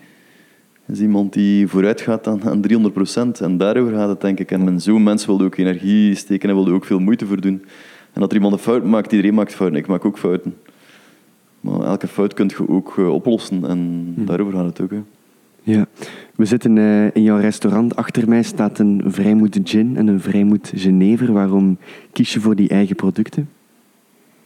[0.87, 3.41] is iemand die vooruit gaat aan, aan 300 procent.
[3.41, 4.51] En daarover gaat het, denk ik.
[4.51, 7.63] En zo'n mens wilde ook energie steken en wilde ook veel moeite voor doen.
[8.13, 9.79] En dat er iemand een fout maakt, iedereen maakt fouten.
[9.79, 10.55] Ik maak ook fouten.
[11.63, 13.65] Maar elke fout kun je ook eh, oplossen.
[13.65, 14.91] En daarover gaat het ook.
[14.91, 15.03] Hè.
[15.63, 15.87] Ja,
[16.37, 17.97] we zitten eh, in jouw restaurant.
[17.97, 21.33] Achter mij staat een Vrijmoed gin en een Vrijmoed Genever.
[21.33, 21.79] Waarom
[22.13, 23.49] kies je voor die eigen producten?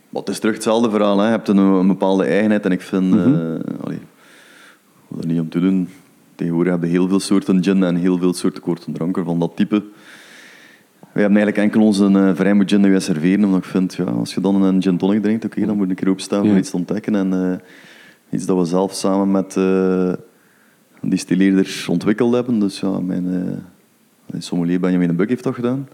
[0.09, 1.19] Maar het is terug hetzelfde verhaal.
[1.19, 1.25] Hè.
[1.25, 3.15] Je hebt een, een bepaalde eigenheid en ik vind...
[3.15, 5.89] Allee, ik wil er niet om te doen.
[6.35, 9.53] Tegenwoordig hebben we heel veel soorten gin en heel veel soorten korte dranken van dat
[9.55, 9.83] type.
[11.17, 14.05] We hebben eigenlijk enkel onze uh, vrijmoed gin die wij serveren, omdat ik vind, ja,
[14.05, 16.49] als je dan een gin tonic drinkt, oké, dan moet je een keer opstaan Ja.
[16.49, 17.15] voor iets te ontdekken.
[17.15, 17.59] En eh,
[18.31, 20.13] iets dat we zelf samen met eh
[21.01, 22.59] een distilleerder ontwikkeld hebben.
[22.59, 23.59] Dus ja, mijn, eh,
[24.27, 25.89] mijn sommelier Benjamin Buk heeft dat gedaan.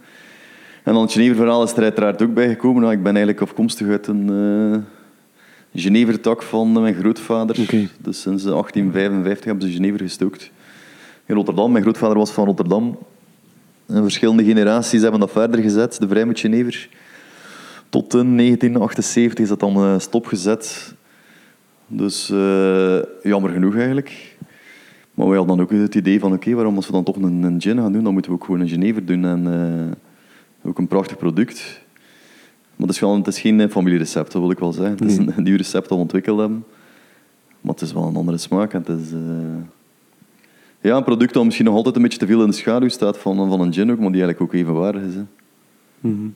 [0.83, 2.83] En dan het Geneververhaal is er uiteraard ook bijgekomen.
[2.83, 4.79] Nou, ik ben eigenlijk afkomstig uit een uh,
[5.75, 7.55] Genevertak van mijn grootvader.
[8.01, 10.51] Dus sinds 1855 hebben ze Genever gestookt.
[11.27, 11.73] In Rotterdam.
[11.73, 12.99] Mijn grootvader was van Rotterdam.
[13.87, 16.89] En verschillende generaties hebben dat verder gezet, de Vrijmoed Genever.
[17.89, 20.95] Tot in 1978 is dat dan eh, stopgezet.
[21.87, 24.37] Dus eh, jammer genoeg eigenlijk.
[25.15, 27.43] Maar wij hadden dan ook het idee van, oké, waarom als we dan toch een,
[27.43, 29.25] een gin gaan doen, dan moeten we ook gewoon een Genever doen.
[29.25, 29.47] En
[30.63, 31.81] eh, ook een prachtig product.
[32.77, 34.97] Maar het is, wel, het is geen familierecept, dat wil ik wel zeggen.
[34.97, 36.65] Het is een, een nieuw recept dat we ontwikkeld hebben.
[37.61, 38.73] Maar het is wel een andere smaak.
[38.73, 39.11] En het is,
[40.83, 43.19] ja, een product dat misschien nog altijd een beetje te veel in de schaduw staat
[43.19, 45.15] van, van een gin ook, maar die eigenlijk ook evenwaardig is.
[45.15, 45.23] Hè.
[46.01, 46.29] Mhm.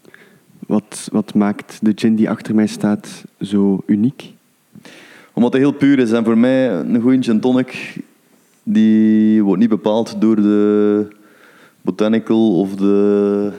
[0.67, 4.35] Wat, wat maakt de gin die achter mij staat zo uniek?
[5.33, 6.13] Omdat het heel puur is.
[6.13, 8.01] En voor mij, een goede gin tonic,
[8.63, 11.07] die wordt niet bepaald door de
[11.83, 13.53] botanical of de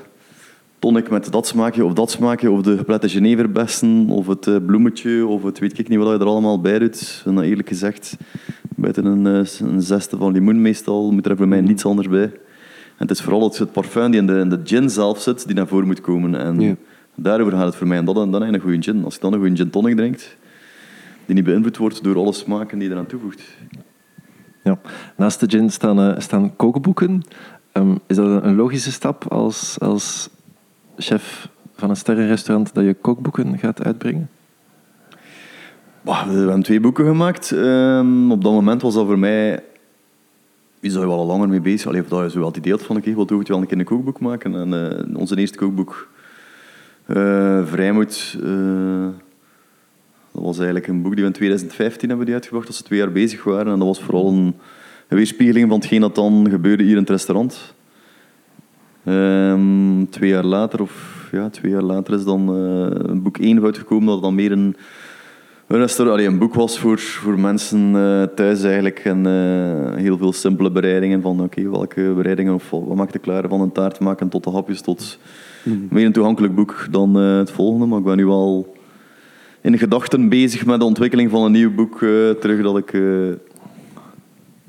[0.80, 5.26] tonic met dat smaakje of dat smaakje, of de geplette Geneverbessen, of het eh, bloemetje,
[5.26, 7.24] of het weet ik niet wat je er allemaal bij doet.
[7.26, 8.18] En eerlijk gezegd,
[8.78, 12.24] buiten een, eh, een zesde van limoen meestal, moet er voor mij niets anders bij.
[12.24, 15.46] En het is vooral het, het parfum die in de, in de gin zelf zit,
[15.46, 16.36] die naar voren moet komen.
[16.36, 16.76] En Ja.
[17.16, 17.98] daarover gaat het voor mij.
[17.98, 19.04] En dat, dan heb je een goede gin.
[19.04, 20.38] Als je dan een goede gin tonic drinkt,
[21.26, 23.42] die niet beïnvloed wordt door alle smaken die je eraan toevoegt.
[24.64, 24.80] Ja.
[25.18, 27.22] Naast de gin staan, eh, staan kookboeken.
[27.72, 30.30] Ehm, is dat een- een logische stap als, als
[30.98, 34.30] chef van een sterrenrestaurant dat je kookboeken gaat uitbrengen?
[36.08, 37.52] Bah, we hebben twee boeken gemaakt.
[37.52, 39.64] Ehm, op dat moment was dat voor mij
[40.80, 42.78] dat je wel al langer mee bezig Allee, of dat je zo wel het idee
[42.78, 44.56] van, oké, wat doe ik wel een keer een kookboek maken?
[44.56, 46.10] En eh, onze eerste kookboek,
[47.06, 49.08] eh Vrijmoed, eh,
[50.32, 53.00] dat was eigenlijk een boek die we in 2015 hebben die uitgebracht, als ze twee
[53.00, 53.74] jaar bezig waren.
[53.74, 54.56] En dat was vooral een,
[55.08, 57.74] weerspiegeling van hetgeen dat dan gebeurde hier in het restaurant.
[59.04, 64.08] Ehm, twee jaar later, of ja, twee jaar later is dan een boek 1 uitgekomen,
[64.08, 64.76] dat dan meer een,
[65.68, 69.00] een, restaurant, allee, een boek was voor, voor mensen eh, thuis eigenlijk.
[69.00, 73.48] En eh, heel veel simpele bereidingen van oké, welke bereidingen of wat maakt je klaar
[73.48, 75.20] van een taart maken tot de hapjes tot
[75.90, 77.86] meer een toegankelijk boek dan eh, het volgende.
[77.86, 78.76] Maar ik ben nu al
[79.62, 81.98] in gedachten bezig met de ontwikkeling van een nieuw boek
[82.40, 82.92] terug dat ik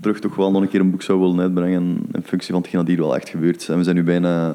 [0.01, 2.81] terug toch wel nog een keer een boek zou willen uitbrengen in functie van hetgeen
[2.81, 3.69] dat hier wel echt gebeurt.
[3.69, 4.55] En we zijn nu bijna,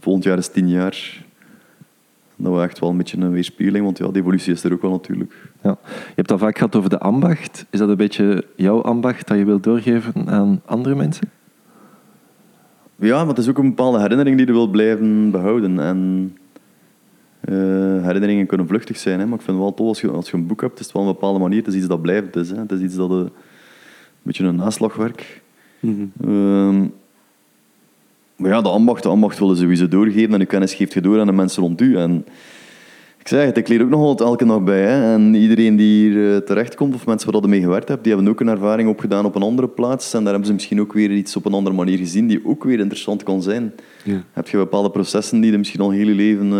[0.00, 1.24] volgend jaar is tien jaar.
[2.42, 4.82] Dat we echt wel een beetje een weerspiegeling, want ja, de evolutie is er ook
[4.82, 5.34] wel natuurlijk.
[5.62, 5.78] Ja.
[5.84, 7.66] Je hebt al vaak gehad over de ambacht.
[7.70, 11.30] Is dat een beetje jouw ambacht dat je wilt doorgeven aan andere mensen?
[12.96, 15.80] Ja, maar het is ook een bepaalde herinnering die je wilt blijven behouden.
[15.80, 16.32] En
[17.40, 17.54] eh,
[18.04, 20.36] herinneringen kunnen vluchtig zijn, hè, maar ik vind het wel tof als je, als je
[20.36, 21.58] een boek hebt, is het wel een bepaalde manier.
[21.58, 22.34] Het is iets dat blijft.
[22.34, 22.58] Het is, hè.
[22.58, 23.10] Het is iets dat...
[23.10, 23.30] eh, een
[24.22, 25.42] beetje een naslagwerk.
[25.80, 26.86] Ehm,
[28.40, 31.00] maar ja, de ambacht, de ambacht willen ze sowieso doorgeven en uw kennis geeft je
[31.00, 31.96] door aan de mensen rond u.
[31.96, 32.24] En
[33.18, 34.80] ik zeg het, ik leer ook nog altijd elke dag bij.
[34.80, 35.14] Hè.
[35.14, 38.32] En iedereen die hier eh, terechtkomt, of mensen waar je mee gewerkt hebt, die hebben
[38.32, 40.14] ook een ervaring opgedaan op een andere plaats.
[40.14, 42.64] En daar hebben ze misschien ook weer iets op een andere manier gezien die ook
[42.64, 43.72] weer interessant kan zijn.
[44.04, 44.22] Ja.
[44.32, 46.52] Heb je bepaalde processen die je misschien al heel je leven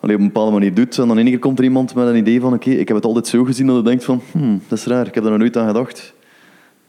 [0.00, 0.98] allee, op een bepaalde manier doet.
[0.98, 2.96] En dan in één keer komt er iemand met een idee van oké, ik heb
[2.96, 5.30] het altijd zo gezien dat je denkt van hmm, dat is raar, ik heb er
[5.30, 6.14] nog nooit aan gedacht.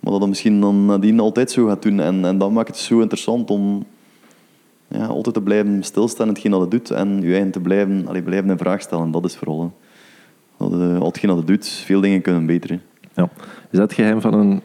[0.02, 2.00] Maar dat dat misschien dan nadien altijd zo gaat doen.
[2.00, 3.86] En, en dat maakt het zo interessant om
[4.88, 6.92] ja, altijd te blijven stilstaan in hetgeen dat het doet.
[6.92, 9.12] En je eigen te blijven, allee, blijven in vraag stellen.
[9.12, 9.62] Dat is vooral.
[9.62, 9.70] Hè.
[10.70, 12.82] Dat, eh, al hetgeen dat het doet, veel dingen kunnen beteren.
[13.14, 13.30] Ja.
[13.70, 14.62] Is dat het geheim van een,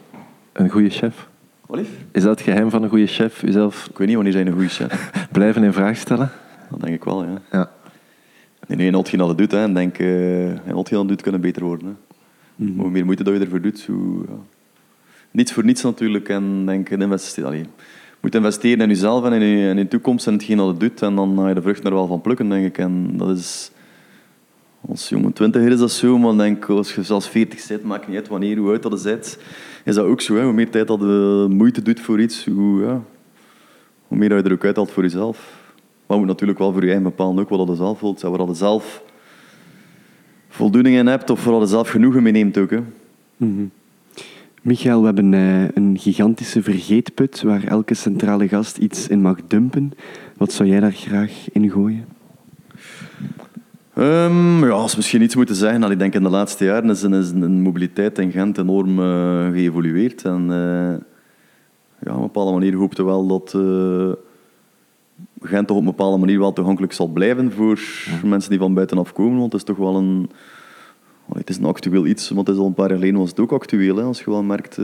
[0.53, 1.27] een goede chef?
[1.65, 1.89] Wat lief?
[2.11, 3.41] Is dat het geheim van een goede chef?
[3.41, 5.11] Jezelf Ik weet niet wanneer zijn een goede chef.
[5.31, 6.31] blijven in vraag stellen?
[6.69, 7.41] Dat denk ik wel, ja.
[7.51, 7.69] Ja.
[8.67, 10.97] Nee, nee, en al hetgeen dat het doet, hè, en denk, eh en al hetgeen
[10.97, 11.87] dat het doet, kunnen beter worden.
[11.87, 11.93] Hè.
[12.65, 12.79] Mhm.
[12.79, 14.23] Hoe meer moeite dat je ervoor doet, hoe...
[14.27, 14.33] Ja.
[15.31, 16.29] Niets voor niets natuurlijk.
[16.29, 17.49] En denk, investeren.
[17.49, 17.65] Allee,
[18.19, 21.01] moet investeren in jezelf en in je, in toekomst en hetgeen dat het doet.
[21.01, 22.77] En dan ga je de vrucht er wel van plukken, denk ik.
[22.77, 23.71] En dat is...
[24.89, 28.15] Als jonge twintiger is dat zo, maar denk, als je zelfs veertig zit, maakt niet
[28.17, 29.37] uit wanneer, hoe oud dat je bent,
[29.83, 30.35] is dat ook zo.
[30.35, 30.43] Hè.
[30.43, 33.01] Hoe meer tijd dat je moeite doet voor iets, hoe, ja,
[34.07, 35.65] hoe meer dat je er ook uithaalt voor jezelf.
[35.75, 38.01] Maar je moet natuurlijk wel voor je eigen bepalen ook wat dat zelf.
[38.23, 39.03] En waar je zelf
[40.49, 42.69] voldoening in hebt, of waar je zelf genoegen mee neemt ook.
[42.69, 42.79] Hè.
[43.37, 43.65] Mhm.
[44.67, 49.91] Michael, we hebben eh, een gigantische vergeetput waar elke centrale gast iets in mag dumpen.
[50.37, 52.05] Wat zou jij daar graag in gooien?
[53.97, 56.89] Um, ja, als we misschien iets moeten zeggen, al, ik denk in de laatste jaren
[56.89, 60.23] is, is een mobiliteit in Gent enorm uh, geëvolueerd.
[60.23, 60.95] En uh,
[61.99, 64.11] ja, op een bepaalde manier hoopte wel dat uh,
[65.41, 68.27] Gent toch op een bepaalde manier wel toegankelijk zal blijven voor ja.
[68.27, 69.39] mensen die van buitenaf komen.
[69.39, 70.29] Want het is toch wel een...
[71.33, 73.39] Het is een actueel iets, want het is al een paar jaar geleden was het
[73.39, 73.95] ook actueel.
[73.95, 74.79] Hè, als je wel merkt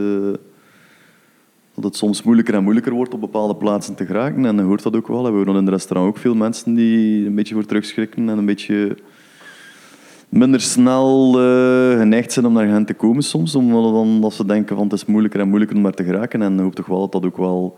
[1.73, 4.45] dat het soms moeilijker en moeilijker wordt op bepaalde plaatsen te geraken.
[4.45, 5.23] En je hoort dat ook wel.
[5.23, 8.45] We horen in het restaurant ook veel mensen die een beetje voor terugschrikken en een
[8.45, 8.97] beetje
[10.29, 13.55] minder snel uh, geneigd zijn om naar hen te komen soms.
[13.55, 16.41] Omdat ze denken van het is moeilijker en moeilijker om daar te geraken.
[16.41, 17.77] En je hoopt toch wel dat dat ook wel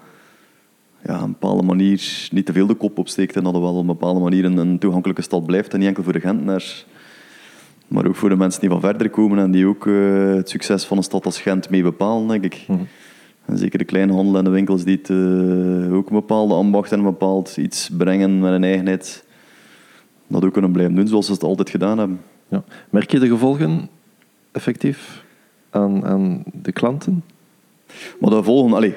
[1.04, 3.74] ja, op een bepaalde manier niet te veel de kop opsteekt en dat het wel
[3.74, 5.74] op een bepaalde manier een, een toegankelijke stad blijft.
[5.74, 6.86] En niet enkel voor de Gentenaars,
[7.88, 10.86] maar ook voor de mensen die van verder komen en die ook uh, het succes
[10.86, 12.66] van een stad als Gent mee bepalen, denk ik.
[12.68, 12.88] Mm -hmm.
[13.46, 16.92] En zeker de kleine handel en de winkels die het, uh, ook een bepaalde ambacht
[16.92, 19.26] en een bepaald iets brengen met een eigenheid,
[20.28, 22.20] dat ook kunnen blijven doen zoals ze het altijd gedaan hebben.
[22.48, 22.64] Ja.
[22.90, 23.90] Merk je de gevolgen
[24.52, 25.24] effectief
[25.70, 27.24] aan, aan de klanten?
[28.20, 28.94] Maar de gevolgen, allez,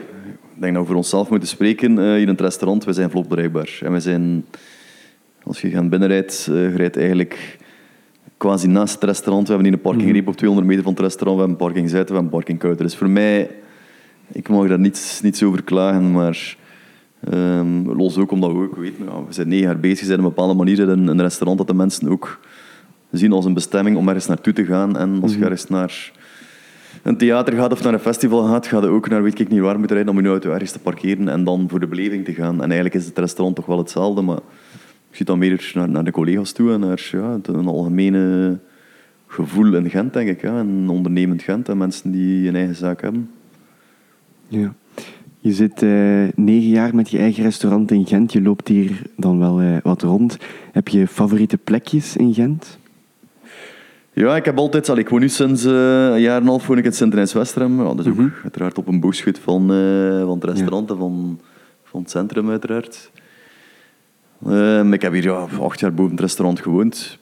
[0.54, 1.92] ik denk dat we voor onszelf moeten spreken.
[1.92, 3.78] Uh, hier in het restaurant, we zijn vlot bereikbaar.
[3.82, 4.44] En we zijn,
[5.42, 7.58] als je gaat binnenrijdt, uh, je rijdt eigenlijk
[8.38, 9.46] quasi naast het restaurant.
[9.46, 10.28] We hebben hier een parkingreep mm.
[10.28, 11.38] op 200 meter van het restaurant.
[11.38, 12.84] We hebben een parking zuid, we hebben een parking kuiten.
[12.84, 13.50] Dus voor mij
[14.32, 16.56] ik mag daar niets, niets over klagen, maar
[17.34, 20.24] um, los ook omdat we ook weten, ja, we zijn negen jaar bezig, zijn op
[20.24, 22.40] een bepaalde manier in een restaurant dat de mensen ook
[23.10, 24.96] zien als een bestemming om ergens naartoe te gaan.
[24.96, 25.46] En als je mhm.
[25.46, 26.12] ergens naar
[27.02, 29.60] een theater gaat of naar een festival gaat, ga je ook naar weet ik niet
[29.60, 32.34] waar moeten rijden om je auto ergens te parkeren en dan voor de beleving te
[32.34, 32.54] gaan.
[32.54, 34.38] En eigenlijk is het restaurant toch wel hetzelfde, maar
[35.10, 38.58] je dan meer naar, naar de collega's toe en naar ja, een algemene
[39.26, 40.40] gevoel in Gent, denk ik.
[40.40, 40.58] Ja.
[40.58, 43.30] Een ondernemend Gent en mensen die een eigen zaak hebben.
[44.48, 44.74] Ja.
[45.40, 48.32] Je zit uh, negen jaar met je eigen restaurant in Gent.
[48.32, 50.36] Je loopt hier dan wel uh, wat rond.
[50.72, 52.78] Heb je favoriete plekjes in Gent?
[54.12, 54.88] Ja, ik heb altijd...
[54.88, 57.78] Al, ik woon nu sinds uh, een jaar en een half woon ik in Sint-Rijns-Westerem.
[57.78, 59.66] Ja, dat is ook mm uiteraard op een boogschut van,
[60.26, 60.94] van het restaurant ja.
[60.94, 61.40] en van,
[61.84, 63.10] van het centrum uiteraard.
[64.46, 67.18] Ehm, ik heb hier ja, acht jaar boven het restaurant gewoond.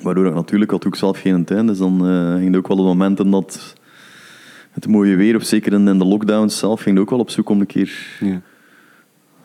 [0.00, 1.66] Waardoor ik natuurlijk had ook zelf geen tuin.
[1.66, 2.00] Dus dan
[2.38, 3.76] ging het ook wel op momenten dat
[4.72, 7.60] het mooie weer, of zeker in, de lockdowns zelf, ging ook wel op zoek om
[7.60, 8.18] een keer...
[8.20, 8.40] Ja.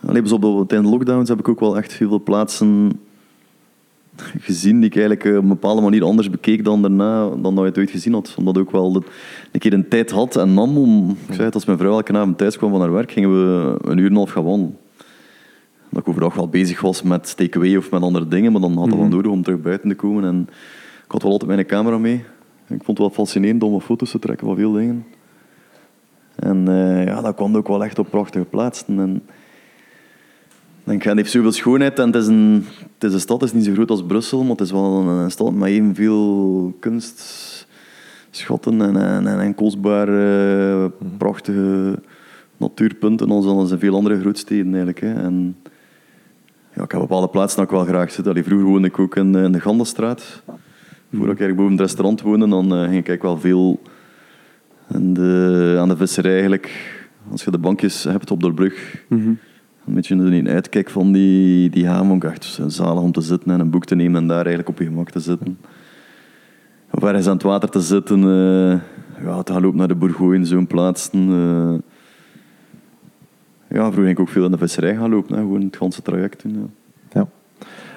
[0.05, 2.99] Alleen bijvoorbeeld tijdens de lockdowns heb ik ook wel echt veel plaatsen
[4.39, 7.57] gezien die ik eigenlijk eh, op een bepaalde manier anders bekeek dan daarna, dan dat
[7.57, 8.35] je het ooit gezien had.
[8.37, 9.03] Omdat ik ook wel
[9.51, 11.09] een keer een tijd had en nam om...
[11.09, 13.75] Ik zei het, als mijn vrouw elke avond thuis kwam van haar werk, gingen we
[13.81, 14.77] een uur en een half gaan wandelen.
[15.93, 18.89] Dat ik overdag wel bezig was met takeaway of met andere dingen, maar dan had
[18.89, 19.15] dat wel mhm.
[19.15, 20.23] nodig om terug buiten te komen.
[20.23, 20.47] En
[21.05, 22.23] ik had wel altijd mijn camera mee.
[22.67, 25.05] Ik vond het wel fascinerend om foto's te trekken van veel dingen.
[26.35, 28.99] En uh, ja, dat kwam ook wel echt op prachtige plaatsen.
[28.99, 29.23] En,
[30.83, 33.55] en Gent heeft zoveel schoonheid en het is, een, het is een stad, het is
[33.55, 38.81] niet zo groot als Brussel, maar het is wel een, een stad met evenveel kunstschatten
[38.81, 41.99] en, en, en, en kostbare, prachtige
[42.57, 44.99] natuurpunten als, als in veel andere grootsteden eigenlijk.
[44.99, 45.13] Hè.
[45.13, 45.55] En,
[46.75, 48.27] ja, ik heb bepaalde plaatsen dat ik wel graag zit.
[48.27, 50.43] Allee, vroeger woonde ik ook in, in de Gandelstraat.
[51.13, 53.81] Voordat ik boven het restaurant woonde, dan uh, ging ik wel veel
[54.87, 56.97] en de, aan de visserij eigenlijk,
[57.31, 59.37] als je de bankjes hebt op de brug, mm -hmm.
[59.85, 63.69] een beetje een uitkijk van die, die hamer, echt zalig om te zitten en een
[63.69, 65.57] boek te nemen en daar eigenlijk op je gemak te zitten.
[66.91, 68.79] Of ergens aan het water te zitten, uh,
[69.25, 71.29] ja, te gaan lopen naar de Bourgogne, zo'n plaatsen.
[71.29, 71.92] Uh,
[73.73, 76.01] ja, vroeger ging ik ook veel aan de visserij gaan lopen, hè, gewoon het hele
[76.03, 76.71] traject doen.
[77.11, 77.27] Ja.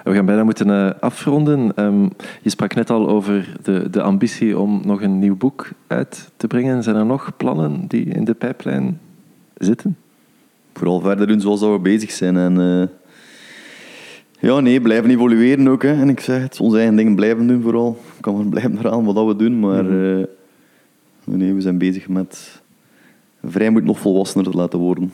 [0.04, 1.84] We gaan bijna moeten uh, afronden.
[1.84, 2.10] Um,
[2.42, 6.46] je sprak net al over de, de ambitie om nog een nieuw boek uit te
[6.46, 6.82] brengen.
[6.82, 9.00] Zijn er nog plannen die in de pijplijn
[9.56, 9.96] zitten?
[10.72, 12.36] Vooral verder doen zoals we bezig zijn.
[12.36, 12.86] En, uh,
[14.38, 15.82] ja, nee, blijven evolueren ook.
[15.82, 16.00] Hè.
[16.00, 17.98] En ik zeg het, onze eigen dingen blijven doen vooral.
[18.16, 20.24] Ik kan maar blijven eraan wat we doen, maar uh,
[21.24, 22.60] nee, we zijn bezig met
[23.44, 25.12] vrij moet nog volwassener te laten worden.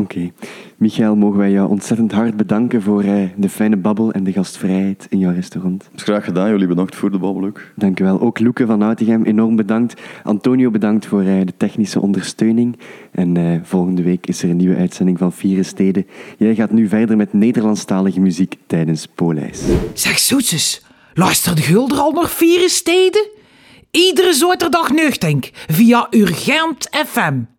[0.00, 0.16] Oké.
[0.16, 0.32] Okay.
[0.76, 5.06] Michael, mogen wij jou ontzettend hard bedanken voor uh, de fijne babbel en de gastvrijheid
[5.10, 5.90] in jouw restaurant.
[5.94, 7.60] Graag gedaan, jullie bedankt voor de babbel ook.
[7.74, 8.20] Dank u wel.
[8.20, 10.00] Ook Loeke van Outegem, enorm bedankt.
[10.22, 12.78] Antonio, bedankt voor uh, de technische ondersteuning.
[13.10, 16.06] En uh, volgende week is er een nieuwe uitzending van Vieren Steden.
[16.36, 19.62] Jij gaat nu verder met Nederlandstalige muziek tijdens Polijs.
[19.94, 20.84] Zeg zoetjes,
[21.14, 23.28] luistert Gulder al nog Vieren Steden?
[23.90, 27.57] Iedere zaterdag nuchtink via Urgent FM.